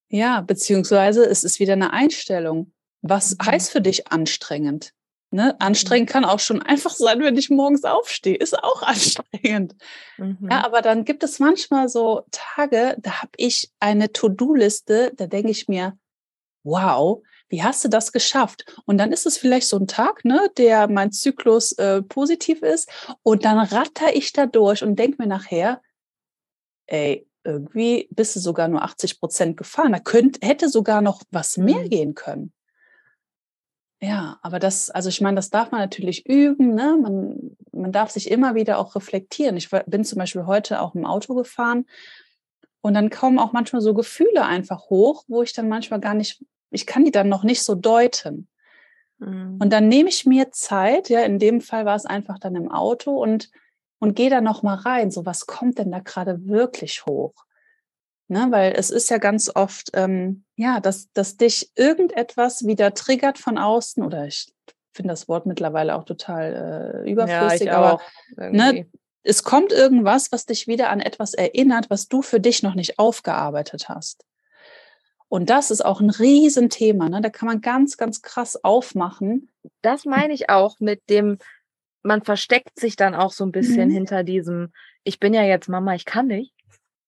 Ja, 0.08 0.40
beziehungsweise 0.40 1.24
es 1.24 1.44
ist 1.44 1.60
wieder 1.60 1.74
eine 1.74 1.92
Einstellung. 1.92 2.72
Was 3.02 3.32
mhm. 3.32 3.46
heißt 3.46 3.70
für 3.70 3.80
dich 3.80 4.08
anstrengend? 4.10 4.92
Ne? 5.30 5.54
Anstrengend 5.60 6.08
mhm. 6.08 6.12
kann 6.12 6.24
auch 6.24 6.40
schon 6.40 6.62
einfach 6.62 6.90
sein, 6.90 7.20
wenn 7.20 7.36
ich 7.36 7.50
morgens 7.50 7.84
aufstehe. 7.84 8.36
Ist 8.36 8.58
auch 8.58 8.82
anstrengend. 8.86 9.76
Mhm. 10.16 10.48
Ja, 10.50 10.64
aber 10.64 10.82
dann 10.82 11.04
gibt 11.04 11.22
es 11.22 11.38
manchmal 11.38 11.88
so 11.88 12.24
Tage, 12.30 12.96
da 12.98 13.22
habe 13.22 13.32
ich 13.36 13.70
eine 13.78 14.12
To-Do-Liste, 14.12 15.12
da 15.14 15.26
denke 15.26 15.50
ich 15.50 15.68
mir, 15.68 15.96
wow, 16.68 17.22
wie 17.48 17.62
hast 17.62 17.84
du 17.84 17.88
das 17.88 18.12
geschafft? 18.12 18.64
Und 18.84 18.98
dann 18.98 19.12
ist 19.12 19.26
es 19.26 19.38
vielleicht 19.38 19.68
so 19.68 19.78
ein 19.78 19.86
Tag, 19.86 20.24
ne, 20.24 20.50
der 20.56 20.88
mein 20.88 21.12
Zyklus 21.12 21.72
äh, 21.72 22.02
positiv 22.02 22.62
ist. 22.62 22.90
Und 23.22 23.44
dann 23.44 23.58
ratter 23.58 24.14
ich 24.14 24.32
da 24.32 24.46
durch 24.46 24.82
und 24.82 24.96
denke 24.96 25.22
mir 25.22 25.28
nachher, 25.28 25.80
ey, 26.86 27.26
irgendwie 27.44 28.08
bist 28.10 28.36
du 28.36 28.40
sogar 28.40 28.68
nur 28.68 28.82
80 28.82 29.20
Prozent 29.20 29.56
gefahren. 29.56 29.92
Da 29.92 29.98
könnte, 29.98 30.46
hätte 30.46 30.68
sogar 30.68 31.00
noch 31.00 31.22
was 31.30 31.56
mehr 31.56 31.84
mhm. 31.84 31.88
gehen 31.88 32.14
können. 32.14 32.52
Ja, 34.00 34.38
aber 34.42 34.58
das, 34.60 34.90
also 34.90 35.08
ich 35.08 35.20
meine, 35.20 35.36
das 35.36 35.50
darf 35.50 35.72
man 35.72 35.80
natürlich 35.80 36.26
üben. 36.26 36.74
Ne? 36.74 36.96
Man, 37.00 37.56
man 37.72 37.90
darf 37.90 38.10
sich 38.10 38.30
immer 38.30 38.54
wieder 38.54 38.78
auch 38.78 38.94
reflektieren. 38.94 39.56
Ich 39.56 39.70
bin 39.86 40.04
zum 40.04 40.18
Beispiel 40.18 40.46
heute 40.46 40.80
auch 40.80 40.94
im 40.94 41.04
Auto 41.04 41.34
gefahren 41.34 41.86
und 42.80 42.94
dann 42.94 43.10
kommen 43.10 43.38
auch 43.38 43.52
manchmal 43.52 43.82
so 43.82 43.94
Gefühle 43.94 44.44
einfach 44.44 44.88
hoch, 44.88 45.24
wo 45.26 45.42
ich 45.42 45.52
dann 45.52 45.68
manchmal 45.68 46.00
gar 46.00 46.14
nicht, 46.14 46.44
ich 46.70 46.86
kann 46.86 47.04
die 47.04 47.10
dann 47.10 47.28
noch 47.28 47.44
nicht 47.44 47.62
so 47.62 47.74
deuten. 47.74 48.48
Mhm. 49.18 49.58
Und 49.60 49.72
dann 49.72 49.88
nehme 49.88 50.08
ich 50.08 50.26
mir 50.26 50.50
Zeit, 50.50 51.08
ja, 51.08 51.20
in 51.20 51.38
dem 51.38 51.60
Fall 51.60 51.84
war 51.84 51.96
es 51.96 52.06
einfach 52.06 52.38
dann 52.38 52.54
im 52.54 52.70
Auto 52.70 53.12
und 53.12 53.50
und 54.00 54.14
geh 54.14 54.28
da 54.28 54.40
noch 54.40 54.62
mal 54.62 54.76
rein. 54.76 55.10
So, 55.10 55.26
was 55.26 55.46
kommt 55.46 55.78
denn 55.78 55.90
da 55.90 56.00
gerade 56.00 56.46
wirklich 56.46 57.04
hoch? 57.06 57.34
Ne, 58.30 58.46
weil 58.50 58.74
es 58.76 58.90
ist 58.90 59.08
ja 59.08 59.16
ganz 59.16 59.50
oft, 59.54 59.90
ähm, 59.94 60.44
ja, 60.54 60.80
dass, 60.80 61.10
dass 61.14 61.38
dich 61.38 61.72
irgendetwas 61.76 62.66
wieder 62.66 62.92
triggert 62.92 63.38
von 63.38 63.56
außen 63.56 64.02
oder 64.04 64.26
ich 64.26 64.52
finde 64.92 65.12
das 65.12 65.28
Wort 65.28 65.46
mittlerweile 65.46 65.96
auch 65.96 66.04
total 66.04 67.02
äh, 67.06 67.10
überflüssig, 67.10 67.68
ja, 67.68 67.78
aber 67.78 68.02
ne, 68.36 68.86
es 69.22 69.44
kommt 69.44 69.72
irgendwas, 69.72 70.30
was 70.30 70.44
dich 70.44 70.66
wieder 70.66 70.90
an 70.90 71.00
etwas 71.00 71.32
erinnert, 71.32 71.88
was 71.88 72.08
du 72.08 72.20
für 72.20 72.38
dich 72.38 72.62
noch 72.62 72.74
nicht 72.74 72.98
aufgearbeitet 72.98 73.88
hast. 73.88 74.26
Und 75.28 75.50
das 75.50 75.70
ist 75.70 75.84
auch 75.84 76.00
ein 76.00 76.10
Riesenthema. 76.10 77.08
Ne? 77.08 77.20
Da 77.20 77.28
kann 77.28 77.46
man 77.46 77.60
ganz, 77.60 77.96
ganz 77.96 78.22
krass 78.22 78.62
aufmachen. 78.64 79.50
Das 79.82 80.04
meine 80.04 80.32
ich 80.32 80.48
auch 80.48 80.80
mit 80.80 81.08
dem, 81.10 81.38
man 82.02 82.22
versteckt 82.22 82.78
sich 82.78 82.96
dann 82.96 83.14
auch 83.14 83.32
so 83.32 83.44
ein 83.44 83.52
bisschen 83.52 83.88
mhm. 83.88 83.92
hinter 83.92 84.24
diesem, 84.24 84.72
ich 85.04 85.20
bin 85.20 85.34
ja 85.34 85.42
jetzt 85.42 85.68
Mama, 85.68 85.94
ich 85.94 86.04
kann 86.04 86.28
nicht. 86.28 86.54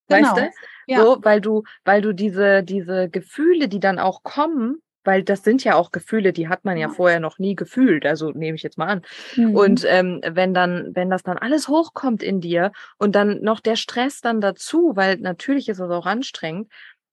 Genau. 0.09 0.33
Weißt 0.33 0.37
du? 0.37 0.51
Ja. 0.87 1.03
So, 1.03 1.19
weil 1.23 1.41
du, 1.41 1.63
weil 1.85 2.03
du 2.03 2.13
diese, 2.13 2.63
diese 2.63 3.09
Gefühle, 3.09 3.69
die 3.69 3.81
dann 3.81 3.99
auch 3.99 4.23
kommen, 4.23 4.83
weil 5.05 5.23
das 5.23 5.43
sind 5.43 5.65
ja 5.65 5.77
auch 5.77 5.93
Gefühle, 5.93 6.33
die 6.33 6.49
hat 6.49 6.65
man 6.65 6.77
ja, 6.77 6.89
ja 6.89 6.93
vorher 6.93 7.21
noch 7.21 7.39
nie 7.39 7.55
gefühlt, 7.55 8.05
also 8.05 8.31
nehme 8.33 8.57
ich 8.57 8.63
jetzt 8.63 8.77
mal 8.77 8.89
an. 8.89 9.03
Mhm. 9.37 9.55
Und 9.55 9.85
ähm, 9.89 10.21
wenn 10.29 10.53
dann, 10.53 10.91
wenn 10.95 11.09
das 11.09 11.23
dann 11.23 11.39
alles 11.39 11.69
hochkommt 11.69 12.23
in 12.23 12.41
dir 12.41 12.73
und 12.99 13.15
dann 13.15 13.41
noch 13.41 13.61
der 13.61 13.77
Stress 13.77 14.21
dann 14.21 14.41
dazu, 14.41 14.93
weil 14.97 15.17
natürlich 15.17 15.69
ist 15.69 15.79
es 15.79 15.91
auch 15.91 16.07
anstrengend, 16.07 16.71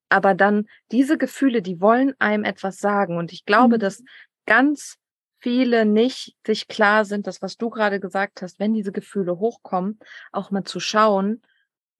aber 0.08 0.34
dann 0.34 0.66
diese 0.90 1.18
Gefühle, 1.18 1.62
die 1.62 1.80
wollen 1.80 2.14
einem 2.18 2.44
etwas 2.44 2.78
sagen. 2.78 3.16
Und 3.16 3.32
ich 3.32 3.44
glaube, 3.44 3.76
mhm. 3.76 3.80
dass 3.80 4.02
ganz 4.46 4.96
viele 5.40 5.84
nicht 5.84 6.36
sich 6.46 6.68
klar 6.68 7.04
sind, 7.04 7.26
das, 7.26 7.42
was 7.42 7.56
du 7.56 7.70
gerade 7.70 8.00
gesagt 8.00 8.42
hast, 8.42 8.58
wenn 8.58 8.74
diese 8.74 8.92
Gefühle 8.92 9.38
hochkommen, 9.38 9.98
auch 10.32 10.50
mal 10.50 10.64
zu 10.64 10.80
schauen, 10.80 11.42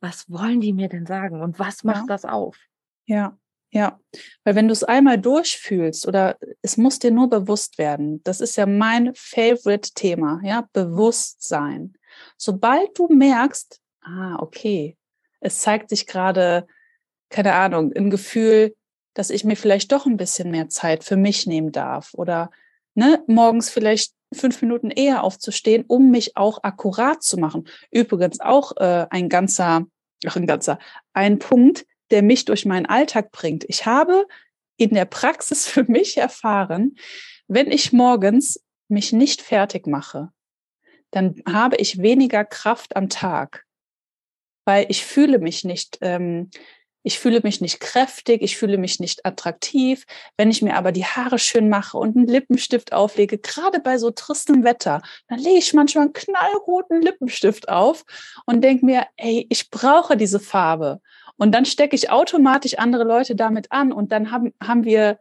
was 0.00 0.30
wollen 0.30 0.60
die 0.60 0.72
mir 0.72 0.88
denn 0.88 1.06
sagen 1.06 1.40
und 1.42 1.58
was 1.58 1.84
macht 1.84 2.02
ja. 2.02 2.06
das 2.08 2.24
auf? 2.24 2.56
Ja, 3.06 3.36
ja, 3.70 4.00
weil 4.44 4.54
wenn 4.54 4.68
du 4.68 4.72
es 4.72 4.82
einmal 4.82 5.18
durchfühlst 5.18 6.06
oder 6.08 6.38
es 6.62 6.78
muss 6.78 6.98
dir 6.98 7.10
nur 7.10 7.28
bewusst 7.28 7.76
werden, 7.76 8.22
das 8.22 8.40
ist 8.40 8.56
ja 8.56 8.64
mein 8.64 9.12
Favorite 9.14 9.90
Thema, 9.94 10.40
ja, 10.42 10.66
Bewusstsein. 10.72 11.94
Sobald 12.38 12.98
du 12.98 13.08
merkst, 13.08 13.80
ah, 14.00 14.36
okay, 14.40 14.96
es 15.40 15.60
zeigt 15.60 15.90
sich 15.90 16.06
gerade, 16.06 16.66
keine 17.28 17.54
Ahnung, 17.54 17.92
ein 17.94 18.10
Gefühl, 18.10 18.74
dass 19.14 19.30
ich 19.30 19.44
mir 19.44 19.56
vielleicht 19.56 19.92
doch 19.92 20.06
ein 20.06 20.16
bisschen 20.16 20.50
mehr 20.50 20.68
Zeit 20.68 21.04
für 21.04 21.16
mich 21.16 21.46
nehmen 21.46 21.72
darf 21.72 22.14
oder 22.14 22.50
ne, 22.94 23.22
morgens 23.26 23.70
vielleicht 23.70 24.12
fünf 24.32 24.60
Minuten 24.62 24.90
eher 24.90 25.24
aufzustehen, 25.24 25.84
um 25.86 26.10
mich 26.10 26.36
auch 26.36 26.62
akkurat 26.62 27.22
zu 27.22 27.38
machen. 27.38 27.66
Übrigens 27.90 28.40
auch 28.40 28.76
äh, 28.76 29.06
ein 29.10 29.28
ganzer, 29.28 29.86
ach 30.26 30.36
ein 30.36 30.46
ganzer, 30.46 30.78
ein 31.12 31.38
Punkt, 31.38 31.86
der 32.10 32.22
mich 32.22 32.44
durch 32.44 32.66
meinen 32.66 32.86
Alltag 32.86 33.30
bringt. 33.32 33.64
Ich 33.68 33.86
habe 33.86 34.26
in 34.76 34.90
der 34.90 35.04
Praxis 35.04 35.66
für 35.68 35.84
mich 35.84 36.16
erfahren, 36.16 36.96
wenn 37.48 37.70
ich 37.70 37.92
morgens 37.92 38.62
mich 38.88 39.12
nicht 39.12 39.42
fertig 39.42 39.86
mache, 39.86 40.30
dann 41.10 41.42
habe 41.46 41.76
ich 41.76 42.02
weniger 42.02 42.44
Kraft 42.44 42.96
am 42.96 43.08
Tag, 43.08 43.64
weil 44.64 44.86
ich 44.90 45.04
fühle 45.04 45.38
mich 45.38 45.64
nicht 45.64 45.98
ähm, 46.02 46.50
ich 47.08 47.18
fühle 47.18 47.40
mich 47.42 47.62
nicht 47.62 47.80
kräftig, 47.80 48.42
ich 48.42 48.58
fühle 48.58 48.76
mich 48.76 49.00
nicht 49.00 49.24
attraktiv. 49.24 50.04
Wenn 50.36 50.50
ich 50.50 50.60
mir 50.60 50.76
aber 50.76 50.92
die 50.92 51.06
Haare 51.06 51.38
schön 51.38 51.70
mache 51.70 51.96
und 51.96 52.14
einen 52.14 52.26
Lippenstift 52.26 52.92
auflege, 52.92 53.38
gerade 53.38 53.80
bei 53.80 53.96
so 53.96 54.10
tristem 54.10 54.62
Wetter, 54.62 55.00
dann 55.26 55.38
lege 55.38 55.56
ich 55.56 55.72
manchmal 55.72 56.04
einen 56.04 56.12
knallroten 56.12 57.00
Lippenstift 57.00 57.70
auf 57.70 58.04
und 58.44 58.62
denke 58.62 58.84
mir, 58.84 59.06
ey, 59.16 59.46
ich 59.48 59.70
brauche 59.70 60.18
diese 60.18 60.38
Farbe. 60.38 61.00
Und 61.38 61.52
dann 61.52 61.64
stecke 61.64 61.96
ich 61.96 62.10
automatisch 62.10 62.76
andere 62.76 63.04
Leute 63.04 63.34
damit 63.34 63.72
an 63.72 63.90
und 63.90 64.12
dann 64.12 64.30
haben, 64.30 64.52
haben 64.62 64.84
wir 64.84 65.18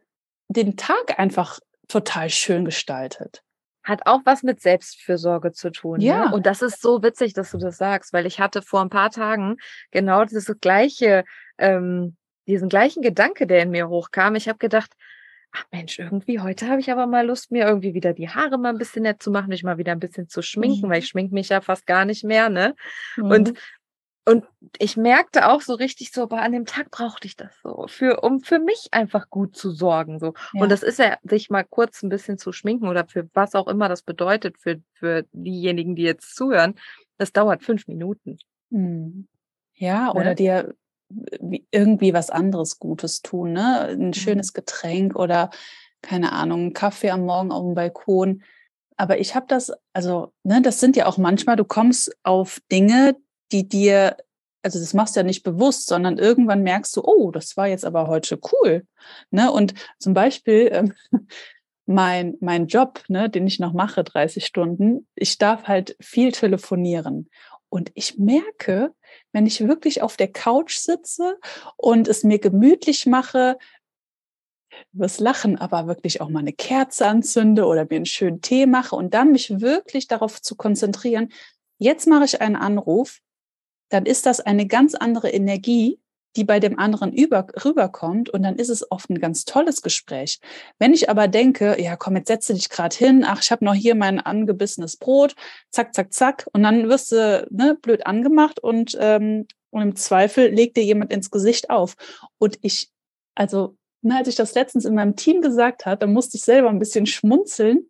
den 0.49 0.75
Tag 0.75 1.17
einfach 1.17 1.61
total 1.87 2.29
schön 2.29 2.65
gestaltet. 2.65 3.43
Hat 3.87 4.01
auch 4.05 4.21
was 4.25 4.43
mit 4.43 4.59
Selbstfürsorge 4.59 5.53
zu 5.53 5.71
tun. 5.71 6.01
Ja. 6.01 6.25
Ne? 6.25 6.35
Und 6.35 6.45
das 6.45 6.61
ist 6.61 6.81
so 6.81 7.01
witzig, 7.03 7.33
dass 7.33 7.51
du 7.51 7.57
das 7.57 7.77
sagst, 7.77 8.11
weil 8.11 8.25
ich 8.25 8.39
hatte 8.39 8.61
vor 8.61 8.81
ein 8.81 8.89
paar 8.89 9.11
Tagen 9.11 9.55
genau 9.91 10.25
das 10.25 10.51
gleiche, 10.59 11.23
ähm, 11.57 12.17
diesen 12.47 12.67
gleichen 12.67 13.01
Gedanke, 13.01 13.47
der 13.47 13.61
in 13.61 13.69
mir 13.69 13.87
hochkam. 13.87 14.35
Ich 14.35 14.49
habe 14.49 14.57
gedacht, 14.57 14.91
ach 15.51 15.65
Mensch, 15.71 15.99
irgendwie 15.99 16.39
heute 16.39 16.67
habe 16.67 16.81
ich 16.81 16.91
aber 16.91 17.07
mal 17.07 17.25
Lust, 17.25 17.51
mir 17.51 17.65
irgendwie 17.65 17.93
wieder 17.93 18.13
die 18.13 18.29
Haare 18.29 18.57
mal 18.57 18.69
ein 18.69 18.77
bisschen 18.77 19.03
nett 19.03 19.23
zu 19.23 19.31
machen, 19.31 19.47
mich 19.49 19.63
mal 19.63 19.77
wieder 19.77 19.93
ein 19.93 19.99
bisschen 19.99 20.27
zu 20.27 20.41
schminken, 20.41 20.87
mhm. 20.87 20.91
weil 20.91 20.99
ich 20.99 21.07
schmink 21.07 21.31
mich 21.31 21.49
ja 21.49 21.61
fast 21.61 21.87
gar 21.87 22.05
nicht 22.05 22.23
mehr, 22.23 22.49
ne? 22.49 22.75
Mhm. 23.15 23.31
Und 23.31 23.53
und 24.27 24.43
ich 24.77 24.97
merkte 24.97 25.47
auch 25.47 25.61
so 25.61 25.73
richtig 25.73 26.11
so, 26.11 26.23
aber 26.23 26.41
an 26.41 26.51
dem 26.51 26.65
Tag 26.65 26.91
brauchte 26.91 27.27
ich 27.27 27.37
das 27.37 27.51
so, 27.63 27.85
für, 27.87 28.19
um 28.19 28.41
für 28.41 28.59
mich 28.59 28.89
einfach 28.91 29.29
gut 29.29 29.55
zu 29.55 29.71
sorgen. 29.71 30.19
So. 30.19 30.33
Ja. 30.53 30.61
Und 30.61 30.69
das 30.69 30.83
ist 30.83 30.99
ja, 30.99 31.17
sich 31.23 31.49
mal 31.49 31.63
kurz 31.63 32.03
ein 32.03 32.09
bisschen 32.09 32.37
zu 32.37 32.51
schminken 32.51 32.89
oder 32.89 33.07
für 33.07 33.29
was 33.33 33.55
auch 33.55 33.67
immer 33.67 33.87
das 33.87 34.01
bedeutet 34.01 34.57
für, 34.57 34.81
für 34.91 35.25
diejenigen, 35.31 35.95
die 35.95 36.03
jetzt 36.03 36.35
zuhören, 36.35 36.75
das 37.17 37.31
dauert 37.31 37.63
fünf 37.63 37.87
Minuten. 37.87 38.37
Mhm. 38.69 39.29
Ja, 39.75 40.07
ne? 40.07 40.13
oder 40.13 40.35
dir 40.35 40.75
irgendwie 41.71 42.13
was 42.13 42.29
anderes 42.29 42.79
Gutes 42.79 43.21
tun, 43.21 43.53
ne? 43.53 43.87
Ein 43.91 44.07
mhm. 44.07 44.13
schönes 44.13 44.51
Getränk 44.51 45.15
oder 45.15 45.51
keine 46.01 46.33
Ahnung, 46.33 46.73
Kaffee 46.73 47.11
am 47.11 47.25
Morgen 47.25 47.53
auf 47.53 47.63
dem 47.63 47.75
Balkon. 47.75 48.43
Aber 48.97 49.19
ich 49.19 49.35
habe 49.35 49.45
das, 49.47 49.71
also, 49.93 50.33
ne, 50.43 50.61
das 50.61 50.81
sind 50.81 50.97
ja 50.97 51.05
auch 51.05 51.17
manchmal, 51.17 51.55
du 51.55 51.63
kommst 51.63 52.11
auf 52.23 52.59
Dinge, 52.69 53.15
die 53.51 53.67
dir, 53.67 54.17
also 54.61 54.79
das 54.79 54.93
machst 54.93 55.15
du 55.15 55.19
ja 55.21 55.23
nicht 55.23 55.43
bewusst, 55.43 55.87
sondern 55.87 56.17
irgendwann 56.17 56.63
merkst 56.63 56.95
du, 56.95 57.03
oh, 57.03 57.31
das 57.31 57.57
war 57.57 57.67
jetzt 57.67 57.85
aber 57.85 58.07
heute 58.07 58.39
cool. 58.51 58.85
Ne? 59.31 59.51
Und 59.51 59.73
zum 59.99 60.13
Beispiel 60.13 60.69
ähm, 60.71 60.93
mein, 61.85 62.35
mein 62.41 62.67
Job, 62.67 63.03
ne, 63.07 63.29
den 63.29 63.47
ich 63.47 63.59
noch 63.59 63.73
mache, 63.73 64.03
30 64.03 64.45
Stunden, 64.45 65.07
ich 65.15 65.37
darf 65.37 65.63
halt 65.63 65.95
viel 65.99 66.31
telefonieren. 66.31 67.29
Und 67.69 67.91
ich 67.95 68.17
merke, 68.17 68.93
wenn 69.33 69.45
ich 69.45 69.67
wirklich 69.67 70.01
auf 70.01 70.15
der 70.17 70.31
Couch 70.31 70.77
sitze 70.77 71.37
und 71.75 72.07
es 72.07 72.23
mir 72.23 72.39
gemütlich 72.39 73.05
mache, 73.05 73.57
übers 74.93 75.19
Lachen, 75.19 75.57
aber 75.57 75.87
wirklich 75.87 76.21
auch 76.21 76.29
mal 76.29 76.39
eine 76.39 76.53
Kerze 76.53 77.07
anzünde 77.07 77.65
oder 77.65 77.85
mir 77.89 77.97
einen 77.97 78.05
schönen 78.05 78.41
Tee 78.41 78.65
mache 78.65 78.95
und 78.95 79.13
dann 79.13 79.31
mich 79.31 79.59
wirklich 79.59 80.07
darauf 80.07 80.41
zu 80.41 80.55
konzentrieren, 80.55 81.31
jetzt 81.77 82.07
mache 82.07 82.25
ich 82.25 82.41
einen 82.41 82.55
Anruf, 82.55 83.19
dann 83.89 84.05
ist 84.05 84.25
das 84.25 84.39
eine 84.39 84.67
ganz 84.67 84.95
andere 84.95 85.29
Energie, 85.29 85.99
die 86.37 86.43
bei 86.43 86.59
dem 86.59 86.77
anderen 86.79 87.11
über, 87.11 87.47
rüberkommt 87.65 88.29
und 88.29 88.43
dann 88.43 88.55
ist 88.55 88.69
es 88.69 88.89
oft 88.91 89.09
ein 89.09 89.19
ganz 89.19 89.43
tolles 89.43 89.81
Gespräch. 89.81 90.39
Wenn 90.77 90.93
ich 90.93 91.09
aber 91.09 91.27
denke, 91.27 91.81
ja, 91.81 91.95
komm, 91.95 92.15
jetzt 92.15 92.27
setze 92.27 92.53
dich 92.53 92.69
gerade 92.69 92.95
hin, 92.95 93.25
ach, 93.25 93.41
ich 93.41 93.51
habe 93.51 93.65
noch 93.65 93.73
hier 93.73 93.95
mein 93.95 94.19
angebissenes 94.19 94.97
Brot, 94.97 95.35
zack, 95.71 95.95
zack, 95.95 96.13
zack, 96.13 96.47
und 96.53 96.63
dann 96.63 96.87
wirst 96.87 97.11
du 97.11 97.47
ne, 97.49 97.75
blöd 97.81 98.05
angemacht 98.05 98.59
und, 98.59 98.95
ähm, 98.99 99.47
und 99.71 99.81
im 99.81 99.95
Zweifel 99.95 100.49
legt 100.49 100.77
dir 100.77 100.83
jemand 100.83 101.11
ins 101.11 101.31
Gesicht 101.31 101.69
auf. 101.69 101.95
Und 102.37 102.59
ich, 102.61 102.91
also, 103.35 103.75
ne, 104.01 104.17
als 104.17 104.27
ich 104.27 104.35
das 104.35 104.53
letztens 104.53 104.85
in 104.85 104.93
meinem 104.93 105.15
Team 105.15 105.41
gesagt 105.41 105.85
hat, 105.85 106.03
dann 106.03 106.13
musste 106.13 106.37
ich 106.37 106.43
selber 106.43 106.69
ein 106.69 106.79
bisschen 106.79 107.07
schmunzeln, 107.07 107.89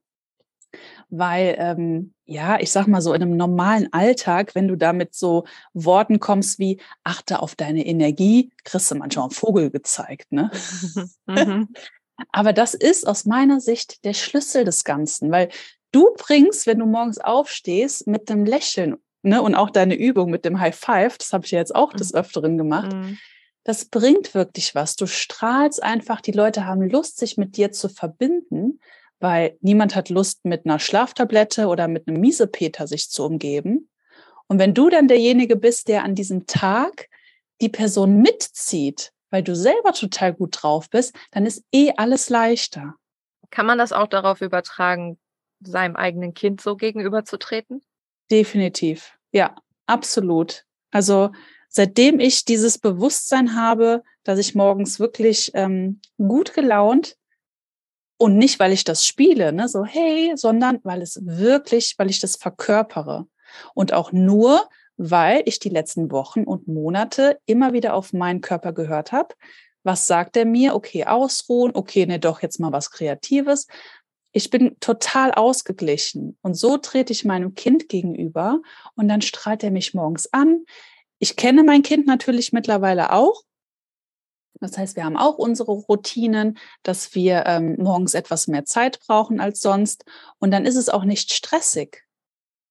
weil 1.10 1.56
ähm, 1.58 2.14
ja, 2.26 2.60
ich 2.60 2.72
sag 2.72 2.88
mal 2.88 3.02
so 3.02 3.14
in 3.14 3.22
einem 3.22 3.38
normalen 3.38 3.92
Alltag, 3.94 4.56
wenn 4.56 4.68
du 4.68 4.76
da 4.76 4.94
mit 4.94 5.16
so 5.16 5.46
Worten 5.74 6.20
kommst 6.20 6.60
wie 6.60 6.82
achte 7.04 7.42
auf 7.42 7.56
deine 7.56 7.86
Energie, 7.86 8.52
kriegst 8.64 8.92
du 8.92 8.96
manchmal 8.96 9.26
einen 9.26 9.32
Vogel 9.32 9.72
gezeigt, 9.72 10.32
ne? 10.32 10.52
Mhm. 11.26 11.70
Aber 12.32 12.52
das 12.52 12.74
ist 12.74 13.08
aus 13.08 13.26
meiner 13.26 13.60
Sicht 13.60 14.04
der 14.04 14.14
Schlüssel 14.14 14.64
des 14.64 14.84
Ganzen, 14.84 15.30
weil 15.30 15.50
du 15.92 16.16
bringst, 16.18 16.66
wenn 16.66 16.80
du 16.80 16.88
morgens 16.88 17.20
aufstehst, 17.20 18.08
mit 18.08 18.28
dem 18.28 18.44
Lächeln, 18.44 18.98
ne, 19.22 19.42
und 19.42 19.56
auch 19.56 19.70
deine 19.70 19.96
Übung 19.96 20.32
mit 20.32 20.46
dem 20.46 20.60
High 20.60 20.76
Five, 20.76 21.18
das 21.18 21.34
habe 21.34 21.46
ich 21.46 21.52
ja 21.52 21.60
jetzt 21.60 21.76
auch 21.76 21.94
des 21.94 22.14
mhm. 22.14 22.20
Öfteren 22.20 22.58
gemacht. 22.58 22.94
Mhm. 22.94 23.18
Das 23.64 23.86
bringt 23.86 24.34
wirklich 24.34 24.74
was. 24.76 24.96
Du 24.96 25.08
strahlst 25.08 25.84
einfach, 25.84 26.22
die 26.22 26.32
Leute 26.32 26.66
haben 26.66 26.90
Lust, 26.90 27.18
sich 27.18 27.38
mit 27.38 27.58
dir 27.58 27.72
zu 27.72 27.90
verbinden, 27.90 28.80
weil 29.20 29.58
niemand 29.62 29.96
hat 29.96 30.10
Lust, 30.10 30.46
mit 30.46 30.66
einer 30.66 30.80
Schlaftablette 30.80 31.68
oder 31.68 31.88
mit 31.88 32.08
einem 32.08 32.20
Miesepeter 32.20 32.88
sich 32.88 33.10
zu 33.10 33.26
umgeben. 33.26 33.90
Und 34.48 34.60
wenn 34.60 34.74
du 34.74 34.90
dann 34.90 35.08
derjenige 35.08 35.56
bist, 35.56 35.88
der 35.88 36.04
an 36.04 36.16
diesem 36.16 36.46
Tag 36.46 37.10
die 37.62 37.70
Person 37.70 38.22
mitzieht, 38.22 39.12
weil 39.30 39.44
du 39.44 39.56
selber 39.56 39.92
total 39.94 40.34
gut 40.34 40.58
drauf 40.62 40.90
bist, 40.90 41.16
dann 41.32 41.46
ist 41.46 41.64
eh 41.74 41.92
alles 41.98 42.30
leichter. 42.30 42.96
Kann 43.50 43.66
man 43.66 43.78
das 43.78 43.92
auch 43.92 44.08
darauf 44.08 44.42
übertragen, 44.42 45.18
seinem 45.60 45.96
eigenen 45.96 46.34
Kind 46.34 46.62
so 46.62 46.76
gegenüberzutreten? 46.76 47.82
Definitiv. 48.30 49.18
Ja, 49.32 49.56
absolut. 49.86 50.66
Also 50.92 51.32
seitdem 51.68 52.20
ich 52.20 52.46
dieses 52.46 52.78
Bewusstsein 52.78 53.56
habe, 53.56 54.04
dass 54.24 54.40
ich 54.40 54.56
morgens 54.56 55.00
wirklich 55.00 55.52
ähm, 55.56 56.00
gut 56.18 56.54
gelaunt 56.54 57.18
und 58.18 58.38
nicht, 58.38 58.60
weil 58.60 58.74
ich 58.74 58.84
das 58.84 59.06
spiele, 59.06 59.54
ne, 59.54 59.68
so 59.68 59.86
hey, 59.86 60.34
sondern 60.36 60.80
weil 60.84 61.02
es 61.02 61.20
wirklich, 61.24 61.96
weil 61.98 62.10
ich 62.10 62.20
das 62.20 62.36
verkörpere. 62.36 63.28
Und 63.74 63.94
auch 63.94 64.12
nur, 64.12 64.68
weil 64.98 65.44
ich 65.46 65.60
die 65.60 65.70
letzten 65.70 66.12
Wochen 66.12 66.44
und 66.44 66.68
Monate 66.68 67.40
immer 67.46 67.74
wieder 67.74 67.94
auf 67.94 68.14
meinen 68.14 68.42
Körper 68.42 68.74
gehört 68.74 69.12
habe. 69.12 69.36
Was 69.84 70.08
sagt 70.08 70.36
er 70.36 70.46
mir? 70.46 70.76
Okay, 70.76 71.06
ausruhen. 71.06 71.72
Okay, 71.76 72.06
ne, 72.06 72.20
doch 72.20 72.42
jetzt 72.42 72.60
mal 72.60 72.72
was 72.72 72.92
Kreatives. 72.92 73.68
Ich 74.32 74.50
bin 74.50 74.76
total 74.80 75.32
ausgeglichen. 75.32 76.38
Und 76.42 76.56
so 76.56 76.78
trete 76.78 77.14
ich 77.14 77.24
meinem 77.24 77.54
Kind 77.54 77.88
gegenüber 77.88 78.60
und 78.96 79.08
dann 79.08 79.22
strahlt 79.22 79.64
er 79.64 79.72
mich 79.72 79.94
morgens 79.94 80.32
an. 80.34 80.66
Ich 81.20 81.36
kenne 81.36 81.64
mein 81.64 81.84
Kind 81.84 82.08
natürlich 82.08 82.52
mittlerweile 82.52 83.14
auch 83.14 83.44
das 84.60 84.78
heißt, 84.78 84.96
wir 84.96 85.06
haben 85.06 85.18
auch 85.18 85.38
unsere 85.38 85.72
Routinen, 85.72 86.58
dass 86.84 87.14
wir 87.16 87.44
ähm, 87.46 87.76
morgens 87.78 88.14
etwas 88.14 88.48
mehr 88.48 88.66
Zeit 88.66 89.00
brauchen 89.06 89.40
als 89.40 89.62
sonst. 89.62 90.04
Und 90.40 90.52
dann 90.52 90.66
ist 90.66 90.76
es 90.76 90.90
auch 90.90 91.04
nicht 91.04 91.32
stressig, 91.32 92.04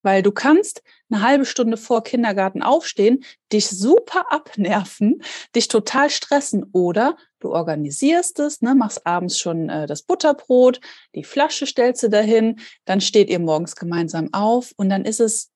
weil 0.03 0.22
du 0.22 0.33
kannst 0.33 0.83
eine 1.11 1.22
halbe 1.22 1.44
Stunde 1.44 1.77
vor 1.77 2.03
Kindergarten 2.03 2.62
aufstehen, 2.62 3.25
dich 3.53 3.68
super 3.68 4.33
abnerven, 4.33 5.22
dich 5.55 5.68
total 5.68 6.11
stressen 6.11 6.64
oder 6.72 7.16
du 7.40 7.53
organisierst 7.53 8.40
es, 8.40 8.62
ne, 8.62 8.75
machst 8.75 9.07
abends 9.07 9.38
schon 9.38 9.68
äh, 9.68 9.87
das 9.87 10.03
Butterbrot, 10.03 10.81
die 11.14 11.25
Flasche 11.25 11.66
stellst 11.66 12.03
du 12.03 12.09
dahin, 12.09 12.61
dann 12.85 13.01
steht 13.01 13.29
ihr 13.29 13.38
morgens 13.38 13.77
gemeinsam 13.77 14.33
auf 14.33 14.72
und 14.77 14.88
dann 14.88 15.05
ist 15.05 15.20
es, 15.20 15.53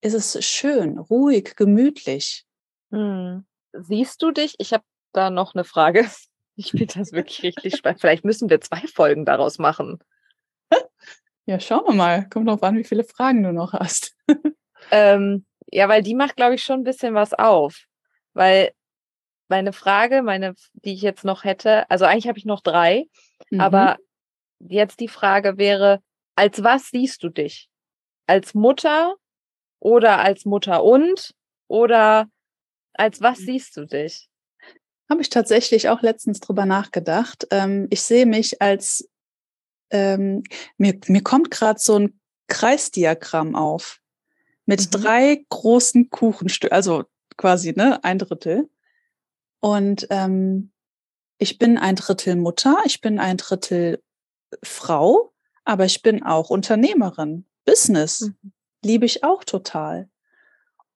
ist 0.00 0.14
es 0.14 0.44
schön, 0.44 0.98
ruhig, 0.98 1.54
gemütlich. 1.56 2.44
Hm. 2.90 3.44
Siehst 3.72 4.22
du 4.22 4.30
dich? 4.30 4.54
Ich 4.58 4.72
habe 4.72 4.84
da 5.18 5.30
noch 5.30 5.54
eine 5.54 5.64
Frage. 5.64 6.06
Ich 6.60 6.72
finde 6.72 6.92
das 6.92 7.12
wirklich 7.12 7.40
richtig 7.44 7.76
spannend. 7.76 8.00
Vielleicht 8.00 8.24
müssen 8.24 8.50
wir 8.50 8.60
zwei 8.60 8.80
Folgen 8.92 9.24
daraus 9.24 9.60
machen. 9.60 10.00
Ja, 11.46 11.60
schauen 11.60 11.86
wir 11.86 11.94
mal. 11.94 12.28
Kommt 12.28 12.48
drauf 12.48 12.64
an, 12.64 12.76
wie 12.76 12.82
viele 12.82 13.04
Fragen 13.04 13.44
du 13.44 13.52
noch 13.52 13.72
hast. 13.72 14.16
Ähm, 14.90 15.44
ja, 15.70 15.88
weil 15.88 16.02
die 16.02 16.14
macht, 16.14 16.36
glaube 16.36 16.54
ich, 16.54 16.62
schon 16.62 16.80
ein 16.80 16.84
bisschen 16.84 17.12
was 17.12 17.34
auf. 17.34 17.84
Weil 18.32 18.70
meine 19.48 19.72
Frage, 19.72 20.22
meine, 20.22 20.54
die 20.72 20.94
ich 20.94 21.02
jetzt 21.02 21.24
noch 21.24 21.44
hätte, 21.44 21.90
also 21.90 22.04
eigentlich 22.04 22.28
habe 22.28 22.38
ich 22.38 22.44
noch 22.44 22.60
drei, 22.60 23.06
mhm. 23.50 23.60
aber 23.60 23.98
jetzt 24.60 25.00
die 25.00 25.08
Frage 25.08 25.58
wäre, 25.58 26.00
als 26.36 26.62
was 26.62 26.90
siehst 26.90 27.22
du 27.24 27.28
dich? 27.28 27.68
Als 28.26 28.54
Mutter 28.54 29.16
oder 29.80 30.20
als 30.20 30.44
Mutter 30.44 30.84
und 30.84 31.34
oder 31.66 32.28
als 32.94 33.20
was 33.20 33.38
hm. 33.38 33.44
siehst 33.46 33.76
du 33.76 33.84
dich? 33.84 34.27
Habe 35.08 35.22
ich 35.22 35.30
tatsächlich 35.30 35.88
auch 35.88 36.02
letztens 36.02 36.40
drüber 36.40 36.66
nachgedacht. 36.66 37.46
Ähm, 37.50 37.86
ich 37.90 38.02
sehe 38.02 38.26
mich 38.26 38.60
als, 38.60 39.08
ähm, 39.90 40.42
mir, 40.76 40.98
mir 41.06 41.22
kommt 41.22 41.50
gerade 41.50 41.80
so 41.80 41.98
ein 41.98 42.20
Kreisdiagramm 42.48 43.54
auf 43.54 44.00
mit 44.66 44.80
mhm. 44.80 44.90
drei 44.90 45.44
großen 45.48 46.10
Kuchenstücken, 46.10 46.74
also 46.74 47.04
quasi 47.36 47.72
ne, 47.72 48.02
ein 48.04 48.18
Drittel. 48.18 48.68
Und 49.60 50.06
ähm, 50.10 50.72
ich 51.38 51.58
bin 51.58 51.78
ein 51.78 51.96
Drittel 51.96 52.36
Mutter, 52.36 52.76
ich 52.84 53.00
bin 53.00 53.18
ein 53.18 53.38
Drittel 53.38 54.02
Frau, 54.62 55.32
aber 55.64 55.84
ich 55.84 56.02
bin 56.02 56.22
auch 56.22 56.50
Unternehmerin. 56.50 57.46
Business 57.64 58.20
mhm. 58.20 58.52
liebe 58.84 59.06
ich 59.06 59.24
auch 59.24 59.44
total. 59.44 60.08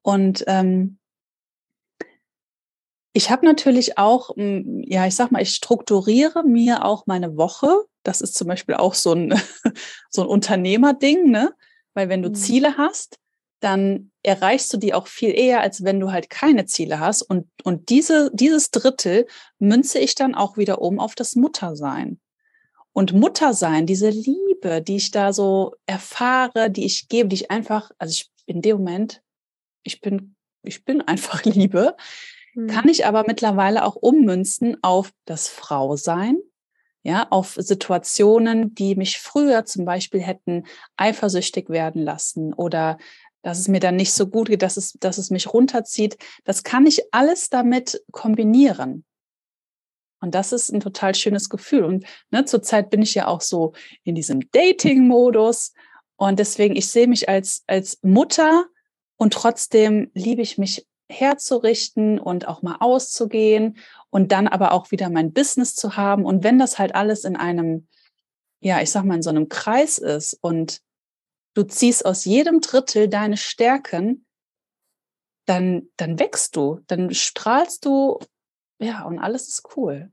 Und 0.02 0.44
ähm, 0.46 0.98
ich 3.12 3.30
habe 3.30 3.44
natürlich 3.44 3.98
auch, 3.98 4.34
hm, 4.36 4.82
ja, 4.86 5.06
ich 5.06 5.14
sag 5.14 5.30
mal, 5.30 5.42
ich 5.42 5.54
strukturiere 5.54 6.44
mir 6.44 6.84
auch 6.84 7.06
meine 7.06 7.36
Woche. 7.36 7.68
Das 8.02 8.20
ist 8.20 8.34
zum 8.34 8.48
Beispiel 8.48 8.74
auch 8.74 8.94
so 8.94 9.12
ein, 9.12 9.34
so 10.10 10.22
ein 10.22 10.28
Unternehmerding, 10.28 11.30
ne? 11.30 11.54
Weil 11.94 12.08
wenn 12.08 12.22
du 12.22 12.30
mhm. 12.30 12.34
Ziele 12.34 12.76
hast, 12.78 13.18
dann 13.60 14.10
erreichst 14.22 14.72
du 14.72 14.76
die 14.76 14.94
auch 14.94 15.06
viel 15.06 15.30
eher, 15.38 15.60
als 15.60 15.84
wenn 15.84 16.00
du 16.00 16.10
halt 16.10 16.30
keine 16.30 16.64
Ziele 16.64 16.98
hast. 16.98 17.22
Und, 17.22 17.48
und 17.62 17.90
diese, 17.90 18.30
dieses 18.32 18.70
Drittel 18.70 19.26
münze 19.58 19.98
ich 19.98 20.14
dann 20.14 20.34
auch 20.34 20.56
wieder 20.56 20.80
um 20.80 20.98
auf 20.98 21.14
das 21.14 21.36
Muttersein. 21.36 22.18
Und 22.92 23.12
Muttersein, 23.12 23.86
diese 23.86 24.10
Liebe, 24.10 24.82
die 24.82 24.96
ich 24.96 25.12
da 25.12 25.32
so 25.32 25.74
erfahre, 25.86 26.70
die 26.70 26.84
ich 26.84 27.08
gebe, 27.08 27.28
die 27.28 27.36
ich 27.36 27.50
einfach, 27.50 27.90
also 27.98 28.12
ich 28.12 28.30
in 28.46 28.62
dem 28.62 28.78
Moment, 28.78 29.22
ich 29.84 30.00
bin, 30.00 30.34
ich 30.62 30.84
bin 30.84 31.00
einfach 31.00 31.44
Liebe, 31.44 31.96
hm. 32.52 32.66
kann 32.66 32.88
ich 32.88 33.06
aber 33.06 33.24
mittlerweile 33.26 33.84
auch 33.84 33.96
ummünzen 33.96 34.76
auf 34.82 35.12
das 35.24 35.48
Frausein, 35.48 36.38
ja, 37.02 37.26
auf 37.30 37.56
Situationen, 37.58 38.74
die 38.74 38.94
mich 38.94 39.18
früher 39.18 39.64
zum 39.64 39.84
Beispiel 39.84 40.20
hätten 40.20 40.64
eifersüchtig 40.96 41.68
werden 41.68 42.02
lassen 42.02 42.54
oder 42.54 42.98
dass 43.42 43.58
es 43.58 43.68
mir 43.68 43.80
dann 43.80 43.96
nicht 43.96 44.12
so 44.12 44.28
gut 44.28 44.48
geht, 44.48 44.62
dass 44.62 44.76
es, 44.76 44.92
dass 44.92 45.18
es 45.18 45.30
mich 45.30 45.52
runterzieht. 45.52 46.16
Das 46.44 46.62
kann 46.62 46.86
ich 46.86 47.02
alles 47.12 47.50
damit 47.50 48.02
kombinieren. 48.12 49.04
Und 50.20 50.36
das 50.36 50.52
ist 50.52 50.70
ein 50.72 50.78
total 50.78 51.16
schönes 51.16 51.50
Gefühl. 51.50 51.82
Und 51.84 52.06
ne, 52.30 52.44
zurzeit 52.44 52.90
bin 52.90 53.02
ich 53.02 53.14
ja 53.14 53.26
auch 53.26 53.40
so 53.40 53.72
in 54.04 54.14
diesem 54.14 54.48
Dating-Modus. 54.52 55.72
Und 56.14 56.38
deswegen, 56.38 56.76
ich 56.76 56.86
sehe 56.86 57.08
mich 57.08 57.28
als, 57.28 57.64
als 57.66 57.98
Mutter 58.02 58.66
und 59.16 59.32
trotzdem 59.32 60.12
liebe 60.14 60.40
ich 60.40 60.58
mich 60.58 60.86
herzurichten 61.12 62.18
und 62.18 62.48
auch 62.48 62.62
mal 62.62 62.76
auszugehen 62.80 63.78
und 64.10 64.32
dann 64.32 64.48
aber 64.48 64.72
auch 64.72 64.90
wieder 64.90 65.10
mein 65.10 65.32
Business 65.32 65.74
zu 65.74 65.96
haben. 65.96 66.24
Und 66.24 66.42
wenn 66.42 66.58
das 66.58 66.78
halt 66.78 66.94
alles 66.94 67.24
in 67.24 67.36
einem, 67.36 67.86
ja, 68.60 68.80
ich 68.80 68.90
sag 68.90 69.04
mal, 69.04 69.16
in 69.16 69.22
so 69.22 69.30
einem 69.30 69.48
Kreis 69.48 69.98
ist 69.98 70.34
und 70.40 70.80
du 71.54 71.62
ziehst 71.64 72.04
aus 72.04 72.24
jedem 72.24 72.60
Drittel 72.60 73.08
deine 73.08 73.36
Stärken, 73.36 74.26
dann, 75.46 75.88
dann 75.96 76.18
wächst 76.18 76.56
du, 76.56 76.80
dann 76.86 77.12
strahlst 77.12 77.84
du, 77.84 78.18
ja, 78.78 79.04
und 79.04 79.18
alles 79.18 79.48
ist 79.48 79.76
cool. 79.76 80.10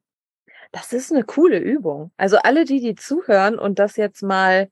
Das 0.72 0.94
ist 0.94 1.12
eine 1.12 1.24
coole 1.24 1.58
Übung. 1.58 2.12
Also 2.18 2.38
alle, 2.38 2.66
die, 2.66 2.80
die 2.80 2.96
zuhören 2.96 3.58
und 3.58 3.80
das 3.80 3.96
jetzt 3.96 4.22
mal 4.22 4.70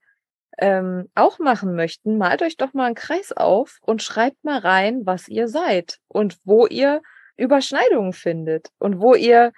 ähm, 0.57 1.09
auch 1.15 1.39
machen 1.39 1.75
möchten, 1.75 2.17
malt 2.17 2.41
euch 2.41 2.57
doch 2.57 2.73
mal 2.73 2.85
einen 2.85 2.95
Kreis 2.95 3.31
auf 3.31 3.77
und 3.81 4.01
schreibt 4.01 4.43
mal 4.43 4.59
rein, 4.59 5.05
was 5.05 5.27
ihr 5.27 5.47
seid 5.47 5.99
und 6.07 6.37
wo 6.43 6.65
ihr 6.65 7.01
Überschneidungen 7.37 8.13
findet 8.13 8.69
und 8.79 8.99
wo 8.99 9.13
ihr 9.13 9.53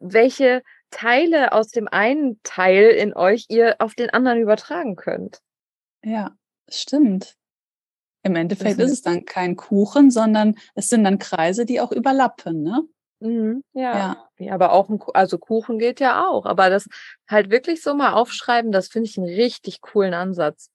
welche 0.00 0.62
Teile 0.90 1.52
aus 1.52 1.68
dem 1.68 1.88
einen 1.88 2.40
Teil 2.42 2.90
in 2.90 3.14
euch 3.14 3.46
ihr 3.48 3.76
auf 3.80 3.94
den 3.94 4.10
anderen 4.10 4.38
übertragen 4.38 4.96
könnt. 4.96 5.40
Ja, 6.02 6.36
stimmt. 6.68 7.36
Im 8.22 8.36
Endeffekt 8.36 8.80
ist 8.80 8.90
es 8.90 9.02
dann 9.02 9.26
kein 9.26 9.56
Kuchen, 9.56 10.10
sondern 10.10 10.56
es 10.74 10.88
sind 10.88 11.04
dann 11.04 11.18
Kreise, 11.18 11.66
die 11.66 11.80
auch 11.80 11.92
überlappen, 11.92 12.62
ne? 12.62 12.82
Mhm, 13.20 13.64
ja. 13.72 13.96
ja. 13.96 14.28
ja. 14.38 14.54
aber 14.54 14.72
auch 14.72 14.88
ein, 14.88 15.00
also 15.14 15.38
Kuchen 15.38 15.78
geht 15.78 16.00
ja 16.00 16.28
auch. 16.28 16.46
Aber 16.46 16.70
das 16.70 16.88
halt 17.28 17.50
wirklich 17.50 17.82
so 17.82 17.94
mal 17.94 18.12
aufschreiben, 18.12 18.72
das 18.72 18.88
finde 18.88 19.08
ich 19.08 19.18
einen 19.18 19.26
richtig 19.26 19.80
coolen 19.80 20.14
Ansatz. 20.14 20.70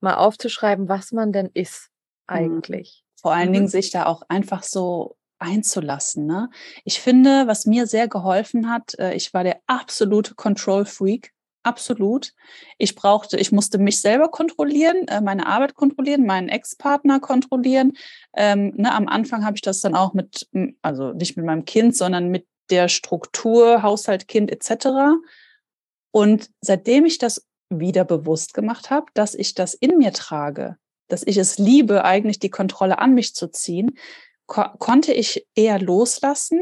Mal 0.00 0.14
aufzuschreiben, 0.14 0.88
was 0.88 1.12
man 1.12 1.32
denn 1.32 1.50
ist 1.54 1.90
mhm. 2.28 2.36
eigentlich. 2.36 3.04
Vor 3.20 3.32
allen 3.32 3.48
mhm. 3.48 3.54
Dingen 3.54 3.68
sich 3.68 3.90
da 3.90 4.06
auch 4.06 4.22
einfach 4.28 4.62
so 4.62 5.16
einzulassen. 5.38 6.26
Ne? 6.26 6.50
Ich 6.84 7.00
finde, 7.00 7.46
was 7.46 7.66
mir 7.66 7.86
sehr 7.86 8.08
geholfen 8.08 8.70
hat, 8.70 8.98
äh, 8.98 9.14
ich 9.14 9.32
war 9.34 9.44
der 9.44 9.60
absolute 9.66 10.34
Control 10.34 10.84
Freak 10.84 11.32
absolut. 11.68 12.32
Ich 12.78 12.94
brauchte, 12.94 13.36
ich 13.36 13.52
musste 13.52 13.78
mich 13.78 14.00
selber 14.00 14.28
kontrollieren, 14.28 15.06
äh, 15.08 15.20
meine 15.20 15.46
Arbeit 15.46 15.74
kontrollieren, 15.74 16.26
meinen 16.26 16.48
Ex-Partner 16.48 17.20
kontrollieren. 17.20 17.92
Ähm, 18.34 18.72
ne, 18.76 18.92
am 18.92 19.06
Anfang 19.06 19.44
habe 19.44 19.56
ich 19.56 19.62
das 19.62 19.80
dann 19.80 19.94
auch 19.94 20.14
mit, 20.14 20.48
also 20.82 21.12
nicht 21.12 21.36
mit 21.36 21.46
meinem 21.46 21.64
Kind, 21.64 21.96
sondern 21.96 22.28
mit 22.28 22.46
der 22.70 22.88
Struktur, 22.88 23.82
Haushalt, 23.82 24.26
Kind 24.28 24.50
etc. 24.50 24.88
Und 26.10 26.50
seitdem 26.60 27.04
ich 27.04 27.18
das 27.18 27.46
wieder 27.70 28.04
bewusst 28.04 28.54
gemacht 28.54 28.90
habe, 28.90 29.06
dass 29.14 29.34
ich 29.34 29.54
das 29.54 29.74
in 29.74 29.98
mir 29.98 30.12
trage, 30.12 30.76
dass 31.08 31.22
ich 31.22 31.36
es 31.36 31.58
liebe, 31.58 32.04
eigentlich 32.04 32.38
die 32.38 32.50
Kontrolle 32.50 32.98
an 32.98 33.14
mich 33.14 33.34
zu 33.34 33.50
ziehen, 33.50 33.98
ko 34.46 34.64
konnte 34.78 35.12
ich 35.12 35.46
eher 35.54 35.78
loslassen. 35.78 36.60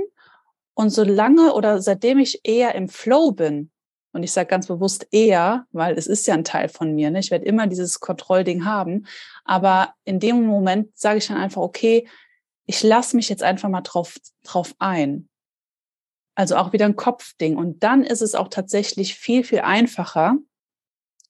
Und 0.74 0.90
solange 0.90 1.54
oder 1.54 1.80
seitdem 1.80 2.18
ich 2.18 2.40
eher 2.44 2.74
im 2.74 2.88
Flow 2.88 3.32
bin, 3.32 3.70
und 4.16 4.22
ich 4.22 4.32
sage 4.32 4.48
ganz 4.48 4.66
bewusst 4.66 5.06
eher, 5.10 5.66
weil 5.72 5.96
es 5.98 6.06
ist 6.06 6.26
ja 6.26 6.32
ein 6.32 6.42
Teil 6.42 6.70
von 6.70 6.94
mir. 6.94 7.10
Ne? 7.10 7.20
Ich 7.20 7.30
werde 7.30 7.44
immer 7.44 7.66
dieses 7.66 8.00
Kontrollding 8.00 8.64
haben. 8.64 9.06
Aber 9.44 9.92
in 10.04 10.20
dem 10.20 10.46
Moment 10.46 10.96
sage 10.96 11.18
ich 11.18 11.28
dann 11.28 11.36
einfach, 11.36 11.60
okay, 11.60 12.08
ich 12.64 12.82
lasse 12.82 13.14
mich 13.14 13.28
jetzt 13.28 13.42
einfach 13.42 13.68
mal 13.68 13.82
drauf, 13.82 14.16
drauf 14.42 14.74
ein. 14.78 15.28
Also 16.34 16.56
auch 16.56 16.72
wieder 16.72 16.86
ein 16.86 16.96
Kopfding. 16.96 17.56
Und 17.56 17.82
dann 17.82 18.02
ist 18.02 18.22
es 18.22 18.34
auch 18.34 18.48
tatsächlich 18.48 19.14
viel, 19.14 19.44
viel 19.44 19.60
einfacher, 19.60 20.36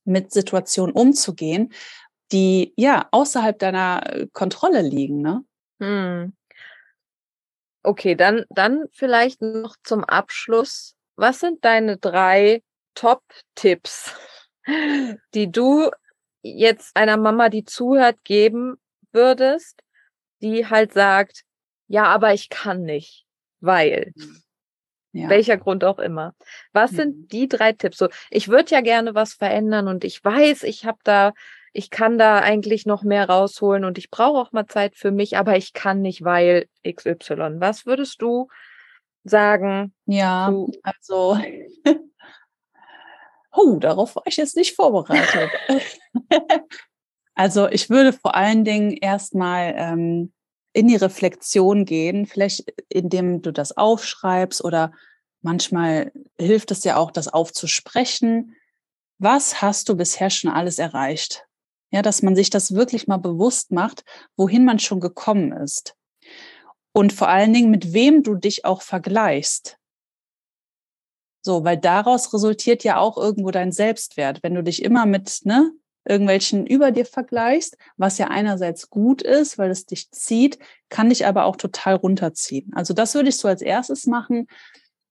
mit 0.05 0.31
Situationen 0.33 0.95
umzugehen, 0.95 1.73
die 2.31 2.73
ja 2.77 3.09
außerhalb 3.11 3.59
deiner 3.59 4.29
Kontrolle 4.33 4.83
liegen. 4.83 5.23
Ne? 5.23 5.45
Hm. 5.81 6.37
Okay, 7.83 8.15
dann, 8.15 8.45
dann 8.51 8.85
vielleicht 8.93 9.43
noch 9.43 9.75
zum 9.83 10.05
Abschluss. 10.05 10.95
Was 11.17 11.41
sind 11.41 11.65
deine 11.65 11.97
drei 11.97 12.63
Top-Tipps, 12.97 14.15
die 15.35 15.53
du 15.53 15.91
jetzt 16.43 16.97
einer 16.97 17.17
Mama, 17.17 17.49
die 17.49 17.65
zuhört, 17.65 18.25
geben 18.25 18.77
würdest, 19.13 19.83
die 20.43 20.67
halt 20.67 20.93
sagt, 20.93 21.45
ja, 21.87 22.05
aber 22.07 22.35
ich 22.35 22.49
kann 22.49 22.83
nicht, 22.83 23.25
weil. 23.61 24.13
Mhm. 24.17 24.43
Ja. 25.13 25.31
Welcher 25.31 25.57
Grund 25.57 25.83
auch 25.83 25.99
immer. 25.99 26.35
Was 26.75 26.93
mhm. 26.93 26.97
sind 26.97 27.33
die 27.33 27.49
drei 27.49 27.73
Tipps? 27.73 27.97
So, 27.97 28.09
ich 28.29 28.49
würde 28.49 28.73
ja 28.73 28.83
gerne 28.83 29.15
was 29.15 29.33
verändern 29.33 29.89
und 29.89 30.05
ich 30.05 30.23
weiß, 30.23 30.63
ich 30.65 30.85
habe 30.85 30.99
da, 31.05 31.33
ich 31.73 31.89
kann 31.89 32.19
da 32.19 32.41
eigentlich 32.41 32.85
noch 32.85 33.03
mehr 33.03 33.27
rausholen 33.27 33.87
und 33.87 33.97
ich 33.97 34.11
brauche 34.11 34.39
auch 34.39 34.53
mal 34.53 34.67
Zeit 34.67 34.95
für 34.95 35.13
mich, 35.13 35.39
aber 35.39 35.57
ich 35.57 35.73
kann 35.73 36.03
nicht, 36.03 36.23
weil 36.23 36.69
XY. 36.87 37.61
Was 37.61 37.87
würdest 37.87 38.21
du 38.21 38.49
sagen? 39.25 39.95
Ja, 40.05 40.55
also 40.83 41.39
oh, 43.57 43.79
darauf 43.79 44.17
war 44.17 44.23
ich 44.27 44.37
jetzt 44.37 44.57
nicht 44.57 44.75
vorbereitet. 44.75 45.51
also 47.35 47.69
ich 47.69 47.91
würde 47.91 48.13
vor 48.13 48.35
allen 48.35 48.65
Dingen 48.65 48.93
erstmal 48.93 49.75
ähm, 49.77 50.33
in 50.73 50.89
die 50.89 50.97
Reflexion 50.97 51.85
gehen, 51.85 52.27
vielleicht 52.27 52.71
indem 52.89 53.41
du 53.43 53.53
das 53.53 53.77
aufschreibst 53.77 54.63
oder 54.63 54.93
manchmal 55.41 56.13
hilft 56.39 56.71
es 56.71 56.85
ja 56.85 56.97
auch, 56.97 57.11
das 57.11 57.29
aufzusprechen. 57.29 58.55
Was 59.19 59.63
hast 59.63 59.89
du 59.89 59.97
bisher 59.97 60.29
schon 60.29 60.51
alles 60.51 60.79
erreicht? 60.79 61.47
Ja, 61.91 62.03
dass 62.03 62.21
man 62.21 62.37
sich 62.37 62.51
das 62.51 62.75
wirklich 62.75 63.07
mal 63.07 63.17
bewusst 63.17 63.71
macht, 63.71 64.05
wohin 64.37 64.65
man 64.65 64.79
schon 64.79 65.01
gekommen 65.01 65.53
ist. 65.53 65.95
Und 66.93 67.13
vor 67.13 67.29
allen 67.29 67.53
Dingen, 67.53 67.71
mit 67.71 67.93
wem 67.93 68.23
du 68.23 68.35
dich 68.35 68.65
auch 68.65 68.83
vergleichst. 68.83 69.79
So, 71.47 71.63
weil 71.63 71.77
daraus 71.77 72.35
resultiert 72.35 72.83
ja 72.83 72.99
auch 72.99 73.17
irgendwo 73.17 73.53
dein 73.53 73.71
Selbstwert. 73.71 74.43
Wenn 74.43 74.57
du 74.57 74.65
dich 74.65 74.83
immer 74.83 75.07
mit 75.07 75.43
ne, 75.45 75.71
irgendwelchen 76.05 76.67
über 76.67 76.91
dir 76.91 77.07
vergleichst, 77.07 77.77
was 77.97 78.19
ja 78.19 78.27
einerseits 78.27 78.91
gut 78.91 79.23
ist, 79.23 79.57
weil 79.57 79.71
es 79.71 79.87
dich 79.87 80.11
zieht, 80.11 80.59
kann 80.89 81.09
dich 81.09 81.25
aber 81.25 81.45
auch 81.45 81.55
total 81.55 81.95
runterziehen. 81.95 82.73
Also 82.75 82.95
das 82.95 83.15
würde 83.15 83.29
ich 83.29 83.37
so 83.37 83.47
als 83.47 83.63
erstes 83.63 84.09
machen. 84.09 84.49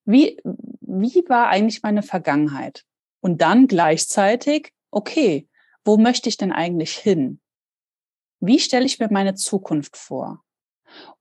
Wie, 0.04 0.38
wie 0.43 1.24
war 1.30 1.48
eigentlich 1.48 1.84
meine 1.84 2.04
Vergangenheit? 2.04 2.84
Und 3.21 3.41
dann 3.41 3.67
gleichzeitig, 3.67 4.74
okay, 4.91 5.48
wo 5.86 5.95
möchte 5.95 6.28
ich 6.28 6.36
denn 6.36 6.52
eigentlich 6.52 6.98
hin? 6.98 7.39
Wie 8.41 8.60
stelle 8.60 8.86
ich 8.86 9.00
mir 9.00 9.08
meine 9.10 9.36
Zukunft 9.36 9.95
vor? 9.95 10.43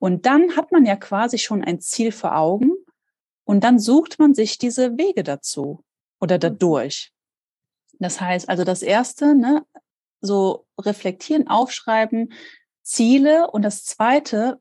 Und 0.00 0.26
dann 0.26 0.56
hat 0.56 0.72
man 0.72 0.84
ja 0.84 0.96
quasi 0.96 1.38
schon 1.38 1.62
ein 1.62 1.78
Ziel 1.78 2.10
vor 2.10 2.36
Augen 2.36 2.72
und 3.44 3.62
dann 3.64 3.78
sucht 3.78 4.18
man 4.18 4.34
sich 4.34 4.58
diese 4.58 4.96
Wege 4.98 5.22
dazu 5.22 5.84
oder 6.20 6.36
mhm. 6.36 6.40
dadurch. 6.40 7.12
Das 7.98 8.20
heißt 8.20 8.48
also 8.48 8.64
das 8.64 8.82
erste, 8.82 9.34
ne, 9.34 9.64
so 10.20 10.66
reflektieren, 10.78 11.48
aufschreiben, 11.48 12.32
Ziele 12.82 13.50
und 13.50 13.62
das 13.62 13.84
zweite, 13.84 14.60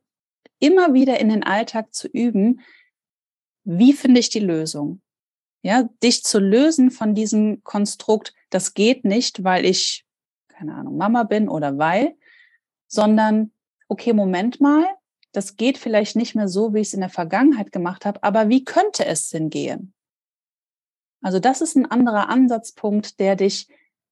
immer 0.59 0.93
wieder 0.93 1.19
in 1.19 1.29
den 1.29 1.43
Alltag 1.43 1.93
zu 1.93 2.07
üben, 2.07 2.61
wie 3.63 3.93
finde 3.93 4.19
ich 4.19 4.29
die 4.29 4.39
Lösung? 4.39 5.01
Ja, 5.61 5.89
dich 6.01 6.23
zu 6.23 6.39
lösen 6.39 6.91
von 6.91 7.15
diesem 7.15 7.63
Konstrukt, 7.63 8.33
das 8.49 8.73
geht 8.73 9.05
nicht, 9.05 9.43
weil 9.43 9.65
ich, 9.65 10.05
keine 10.49 10.75
Ahnung, 10.75 10.97
Mama 10.97 11.23
bin 11.23 11.47
oder 11.47 11.77
weil, 11.77 12.15
sondern, 12.87 13.51
okay, 13.87 14.13
Moment 14.13 14.59
mal, 14.59 14.85
das 15.33 15.57
geht 15.57 15.77
vielleicht 15.77 16.15
nicht 16.15 16.35
mehr 16.35 16.47
so, 16.47 16.73
wie 16.73 16.79
ich 16.79 16.87
es 16.87 16.93
in 16.93 17.01
der 17.01 17.09
Vergangenheit 17.09 17.71
gemacht 17.71 18.05
habe, 18.05 18.23
aber 18.23 18.49
wie 18.49 18.63
könnte 18.63 19.05
es 19.05 19.29
denn 19.29 19.49
gehen? 19.49 19.93
Also 21.21 21.39
das 21.39 21.61
ist 21.61 21.75
ein 21.75 21.89
anderer 21.89 22.29
Ansatzpunkt, 22.29 23.19
der 23.19 23.35
dich 23.35 23.67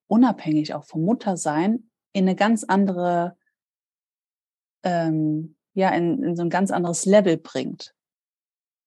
unabhängig 0.08 0.74
auch 0.74 0.84
vom 0.84 1.04
Muttersein 1.04 1.90
in 2.12 2.24
eine 2.24 2.36
ganz 2.36 2.64
andere 2.64 3.36
ähm, 4.82 5.56
ja 5.74 5.90
in, 5.90 6.22
in 6.22 6.36
so 6.36 6.42
ein 6.42 6.50
ganz 6.50 6.70
anderes 6.70 7.06
Level 7.06 7.36
bringt. 7.36 7.94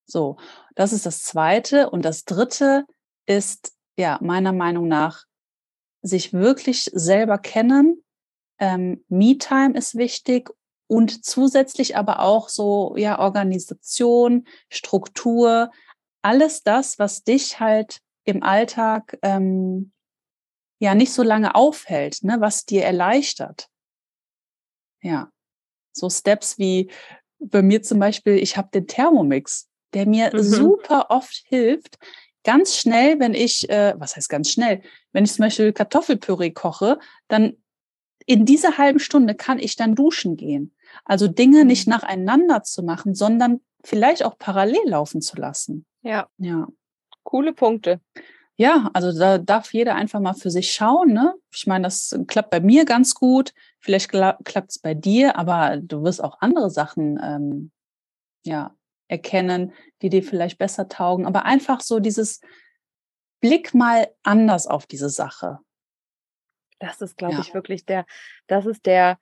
So, 0.06 0.36
das 0.74 0.92
ist 0.92 1.06
das 1.06 1.22
Zweite. 1.22 1.90
Und 1.90 2.04
das 2.04 2.24
Dritte 2.24 2.86
ist, 3.26 3.74
ja, 3.96 4.18
meiner 4.22 4.52
Meinung 4.52 4.88
nach, 4.88 5.24
sich 6.02 6.32
wirklich 6.32 6.84
selber 6.94 7.38
kennen. 7.38 8.04
Ähm, 8.58 9.04
Me-Time 9.08 9.76
ist 9.76 9.96
wichtig 9.96 10.50
und 10.88 11.24
zusätzlich 11.24 11.96
aber 11.96 12.20
auch 12.20 12.48
so, 12.48 12.94
ja, 12.96 13.18
Organisation, 13.18 14.46
Struktur, 14.70 15.70
alles 16.22 16.62
das, 16.62 16.98
was 16.98 17.24
dich 17.24 17.60
halt 17.60 18.00
im 18.24 18.42
Alltag 18.42 19.18
ähm, 19.22 19.92
ja 20.78 20.94
nicht 20.94 21.12
so 21.12 21.22
lange 21.22 21.54
aufhält, 21.54 22.22
ne, 22.22 22.36
was 22.40 22.66
dir 22.66 22.84
erleichtert. 22.84 23.68
Ja, 25.02 25.30
so 25.92 26.10
Steps 26.10 26.58
wie 26.58 26.90
bei 27.38 27.62
mir 27.62 27.82
zum 27.82 27.98
Beispiel, 27.98 28.34
ich 28.34 28.56
habe 28.56 28.68
den 28.72 28.86
Thermomix, 28.86 29.68
der 29.94 30.06
mir 30.06 30.30
mhm. 30.34 30.42
super 30.42 31.06
oft 31.10 31.44
hilft, 31.46 31.98
ganz 32.44 32.76
schnell, 32.76 33.18
wenn 33.18 33.34
ich, 33.34 33.68
äh, 33.70 33.94
was 33.98 34.16
heißt 34.16 34.28
ganz 34.28 34.50
schnell, 34.50 34.82
wenn 35.12 35.24
ich 35.24 35.32
zum 35.32 35.44
Beispiel 35.44 35.72
Kartoffelpüree 35.72 36.50
koche, 36.50 36.98
dann 37.28 37.56
in 38.26 38.44
dieser 38.44 38.78
halben 38.78 38.98
Stunde 38.98 39.34
kann 39.34 39.58
ich 39.58 39.76
dann 39.76 39.94
duschen 39.94 40.36
gehen. 40.36 40.75
Also 41.04 41.28
Dinge 41.28 41.64
nicht 41.64 41.86
mhm. 41.86 41.92
nacheinander 41.92 42.62
zu 42.62 42.82
machen, 42.82 43.14
sondern 43.14 43.60
vielleicht 43.84 44.24
auch 44.24 44.38
parallel 44.38 44.88
laufen 44.88 45.20
zu 45.20 45.36
lassen. 45.36 45.86
Ja. 46.02 46.28
Ja. 46.38 46.68
Coole 47.22 47.52
Punkte. 47.52 48.00
Ja, 48.58 48.90
also 48.94 49.16
da 49.16 49.36
darf 49.36 49.74
jeder 49.74 49.94
einfach 49.96 50.20
mal 50.20 50.32
für 50.32 50.50
sich 50.50 50.72
schauen. 50.72 51.12
Ne? 51.12 51.34
Ich 51.52 51.66
meine, 51.66 51.84
das 51.84 52.18
klappt 52.26 52.50
bei 52.50 52.60
mir 52.60 52.86
ganz 52.86 53.14
gut. 53.14 53.52
Vielleicht 53.80 54.08
klappt 54.10 54.70
es 54.70 54.78
bei 54.78 54.94
dir, 54.94 55.36
aber 55.36 55.76
du 55.76 56.02
wirst 56.02 56.24
auch 56.24 56.40
andere 56.40 56.70
Sachen 56.70 57.20
ähm, 57.22 57.70
ja, 58.46 58.74
erkennen, 59.08 59.72
die 60.00 60.08
dir 60.08 60.22
vielleicht 60.22 60.58
besser 60.58 60.88
taugen. 60.88 61.26
Aber 61.26 61.44
einfach 61.44 61.82
so 61.82 62.00
dieses 62.00 62.40
Blick 63.40 63.74
mal 63.74 64.08
anders 64.22 64.66
auf 64.66 64.86
diese 64.86 65.10
Sache. 65.10 65.58
Das 66.78 67.00
ist, 67.02 67.16
glaube 67.16 67.34
ja. 67.34 67.40
ich, 67.40 67.52
wirklich 67.52 67.84
der, 67.84 68.06
das 68.46 68.64
ist 68.64 68.86
der, 68.86 69.18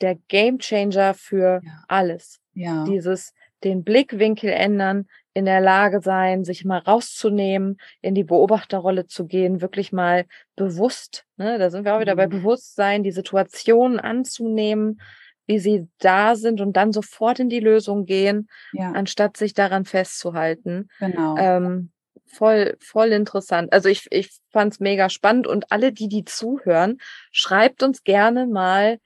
der 0.00 0.16
Game 0.28 0.58
Changer 0.58 1.14
für 1.14 1.60
ja. 1.64 1.84
alles. 1.88 2.40
Ja. 2.54 2.84
Dieses, 2.84 3.32
den 3.64 3.84
Blickwinkel 3.84 4.50
ändern, 4.50 5.06
in 5.32 5.44
der 5.44 5.60
Lage 5.60 6.00
sein, 6.00 6.44
sich 6.44 6.64
mal 6.64 6.78
rauszunehmen, 6.78 7.78
in 8.00 8.14
die 8.14 8.24
Beobachterrolle 8.24 9.06
zu 9.06 9.26
gehen, 9.26 9.60
wirklich 9.60 9.92
mal 9.92 10.24
bewusst, 10.56 11.24
ne, 11.36 11.58
da 11.58 11.70
sind 11.70 11.84
wir 11.84 11.94
auch 11.94 12.00
wieder 12.00 12.16
bei 12.16 12.26
mhm. 12.26 12.30
Bewusstsein, 12.30 13.04
die 13.04 13.12
Situationen 13.12 14.00
anzunehmen, 14.00 15.00
wie 15.46 15.58
sie 15.58 15.88
da 15.98 16.34
sind 16.36 16.60
und 16.60 16.76
dann 16.76 16.92
sofort 16.92 17.38
in 17.38 17.48
die 17.48 17.60
Lösung 17.60 18.06
gehen, 18.06 18.48
ja. 18.72 18.92
anstatt 18.92 19.36
sich 19.36 19.54
daran 19.54 19.84
festzuhalten. 19.84 20.88
Genau. 20.98 21.36
Ähm, 21.36 21.90
voll, 22.26 22.76
voll 22.80 23.08
interessant. 23.08 23.72
Also 23.72 23.88
ich, 23.88 24.06
ich 24.10 24.30
fand 24.50 24.74
es 24.74 24.80
mega 24.80 25.08
spannend 25.10 25.46
und 25.46 25.70
alle, 25.70 25.92
die 25.92 26.08
die 26.08 26.24
zuhören, 26.24 26.98
schreibt 27.32 27.82
uns 27.82 28.04
gerne 28.04 28.46
mal, 28.46 28.98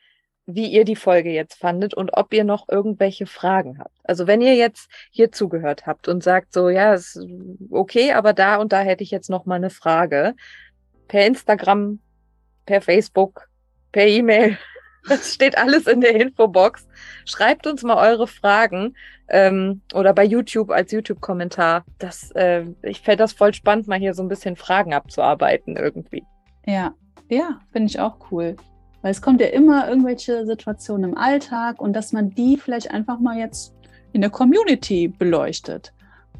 wie 0.46 0.66
ihr 0.66 0.84
die 0.84 0.96
Folge 0.96 1.30
jetzt 1.30 1.58
fandet 1.58 1.94
und 1.94 2.10
ob 2.14 2.34
ihr 2.34 2.44
noch 2.44 2.68
irgendwelche 2.68 3.26
Fragen 3.26 3.78
habt. 3.78 3.96
Also 4.04 4.26
wenn 4.26 4.42
ihr 4.42 4.54
jetzt 4.54 4.90
hier 5.10 5.32
zugehört 5.32 5.86
habt 5.86 6.06
und 6.08 6.22
sagt 6.22 6.52
so, 6.52 6.68
ja, 6.68 6.94
ist 6.94 7.18
okay, 7.70 8.12
aber 8.12 8.32
da 8.32 8.56
und 8.56 8.72
da 8.72 8.80
hätte 8.80 9.02
ich 9.02 9.10
jetzt 9.10 9.30
noch 9.30 9.46
mal 9.46 9.56
eine 9.56 9.70
Frage. 9.70 10.34
Per 11.08 11.26
Instagram, 11.26 12.00
per 12.66 12.80
Facebook, 12.80 13.48
per 13.92 14.06
E-Mail. 14.06 14.58
Das 15.06 15.34
steht 15.34 15.58
alles 15.58 15.86
in 15.86 16.00
der 16.00 16.18
Infobox. 16.18 16.88
Schreibt 17.26 17.66
uns 17.66 17.82
mal 17.82 18.10
eure 18.10 18.26
Fragen 18.26 18.96
ähm, 19.28 19.82
oder 19.92 20.14
bei 20.14 20.24
YouTube 20.24 20.70
als 20.70 20.92
YouTube-Kommentar. 20.92 21.84
Das, 21.98 22.30
äh, 22.30 22.64
ich 22.80 23.02
fände 23.02 23.18
das 23.18 23.34
voll 23.34 23.52
spannend, 23.52 23.86
mal 23.86 23.98
hier 23.98 24.14
so 24.14 24.22
ein 24.22 24.30
bisschen 24.30 24.56
Fragen 24.56 24.94
abzuarbeiten 24.94 25.76
irgendwie. 25.76 26.24
Ja, 26.64 26.94
ja, 27.28 27.60
finde 27.70 27.90
ich 27.90 28.00
auch 28.00 28.16
cool. 28.30 28.56
Weil 29.04 29.10
es 29.10 29.20
kommt 29.20 29.42
ja 29.42 29.48
immer 29.48 29.86
irgendwelche 29.86 30.46
Situationen 30.46 31.10
im 31.10 31.18
Alltag 31.18 31.78
und 31.78 31.92
dass 31.92 32.14
man 32.14 32.30
die 32.30 32.56
vielleicht 32.56 32.90
einfach 32.90 33.20
mal 33.20 33.36
jetzt 33.36 33.74
in 34.14 34.22
der 34.22 34.30
Community 34.30 35.08
beleuchtet. 35.08 35.92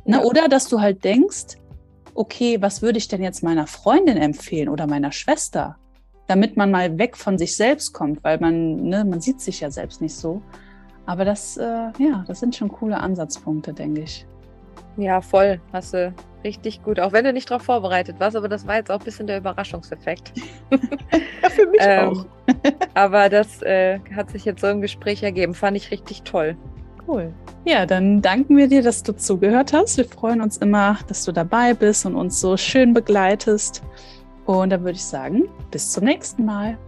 Ne? 0.07 0.17
Ja. 0.17 0.23
Oder 0.23 0.49
dass 0.49 0.69
du 0.69 0.81
halt 0.81 1.05
denkst, 1.05 1.59
okay, 2.15 2.63
was 2.63 2.81
würde 2.81 2.97
ich 2.97 3.07
denn 3.07 3.23
jetzt 3.23 3.43
meiner 3.43 3.67
Freundin 3.67 4.17
empfehlen 4.17 4.71
oder 4.71 4.87
meiner 4.87 5.13
Schwester, 5.13 5.77
damit 6.27 6.57
man 6.57 6.71
mal 6.71 6.97
weg 6.97 7.19
von 7.19 7.37
sich 7.37 7.55
selbst 7.55 7.93
kommt, 7.93 8.25
weil 8.25 8.41
man, 8.41 8.77
ne, 8.77 9.05
man 9.05 9.21
sieht 9.21 9.43
sich 9.43 9.61
ja 9.61 9.71
selbst 9.71 10.01
nicht 10.01 10.17
so. 10.17 10.41
Aber 11.05 11.27
das, 11.27 11.59
äh, 11.59 11.91
ja, 11.99 12.25
das 12.27 12.41
sind 12.41 12.57
schon 12.57 12.71
coole 12.71 12.97
Ansatzpunkte, 12.97 13.75
denke 13.75 14.01
ich. 14.01 14.27
Ja, 14.97 15.21
voll. 15.21 15.61
Hast 15.71 15.93
du 15.93 16.15
richtig 16.45 16.83
gut. 16.83 17.01
Auch 17.01 17.13
wenn 17.13 17.25
du 17.25 17.33
nicht 17.33 17.51
darauf 17.51 17.63
vorbereitet 17.63 18.17
warst, 18.21 18.37
aber 18.37 18.49
das 18.49 18.67
war 18.67 18.77
jetzt 18.77 18.91
auch 18.91 18.99
ein 18.99 19.05
bisschen 19.05 19.27
der 19.27 19.39
Überraschungseffekt. 19.39 20.33
ja, 20.71 21.51
für 21.51 21.67
mich 21.67 21.81
ähm, 21.81 22.09
auch. 22.09 22.27
aber 22.95 23.29
das 23.29 23.63
äh, 23.63 23.99
hat 24.15 24.31
sich 24.31 24.45
jetzt 24.45 24.61
so 24.61 24.69
im 24.69 24.81
Gespräch 24.81 25.23
ergeben. 25.23 25.55
Fand 25.55 25.77
ich 25.77 25.91
richtig 25.91 26.23
toll. 26.23 26.57
Cool. 27.07 27.33
Ja, 27.65 27.85
dann 27.87 28.23
danken 28.23 28.57
wir 28.57 28.69
dir, 28.69 28.83
dass 28.83 29.03
du 29.03 29.13
zugehört 29.13 29.73
hast. 29.73 29.97
Wir 29.97 30.07
freuen 30.07 30.41
uns 30.41 30.57
immer, 30.59 30.99
dass 31.09 31.25
du 31.25 31.33
dabei 31.33 31.75
bist 31.75 32.07
und 32.07 32.15
uns 32.15 32.41
so 32.41 32.57
schön 32.57 32.95
begleitest. 32.95 33.83
Und 34.47 34.71
dann 34.71 34.81
würde 34.81 34.97
ich 34.97 35.05
sagen, 35.05 35.49
bis 35.71 35.93
zum 35.93 36.05
nächsten 36.05 36.45
Mal. 36.45 36.79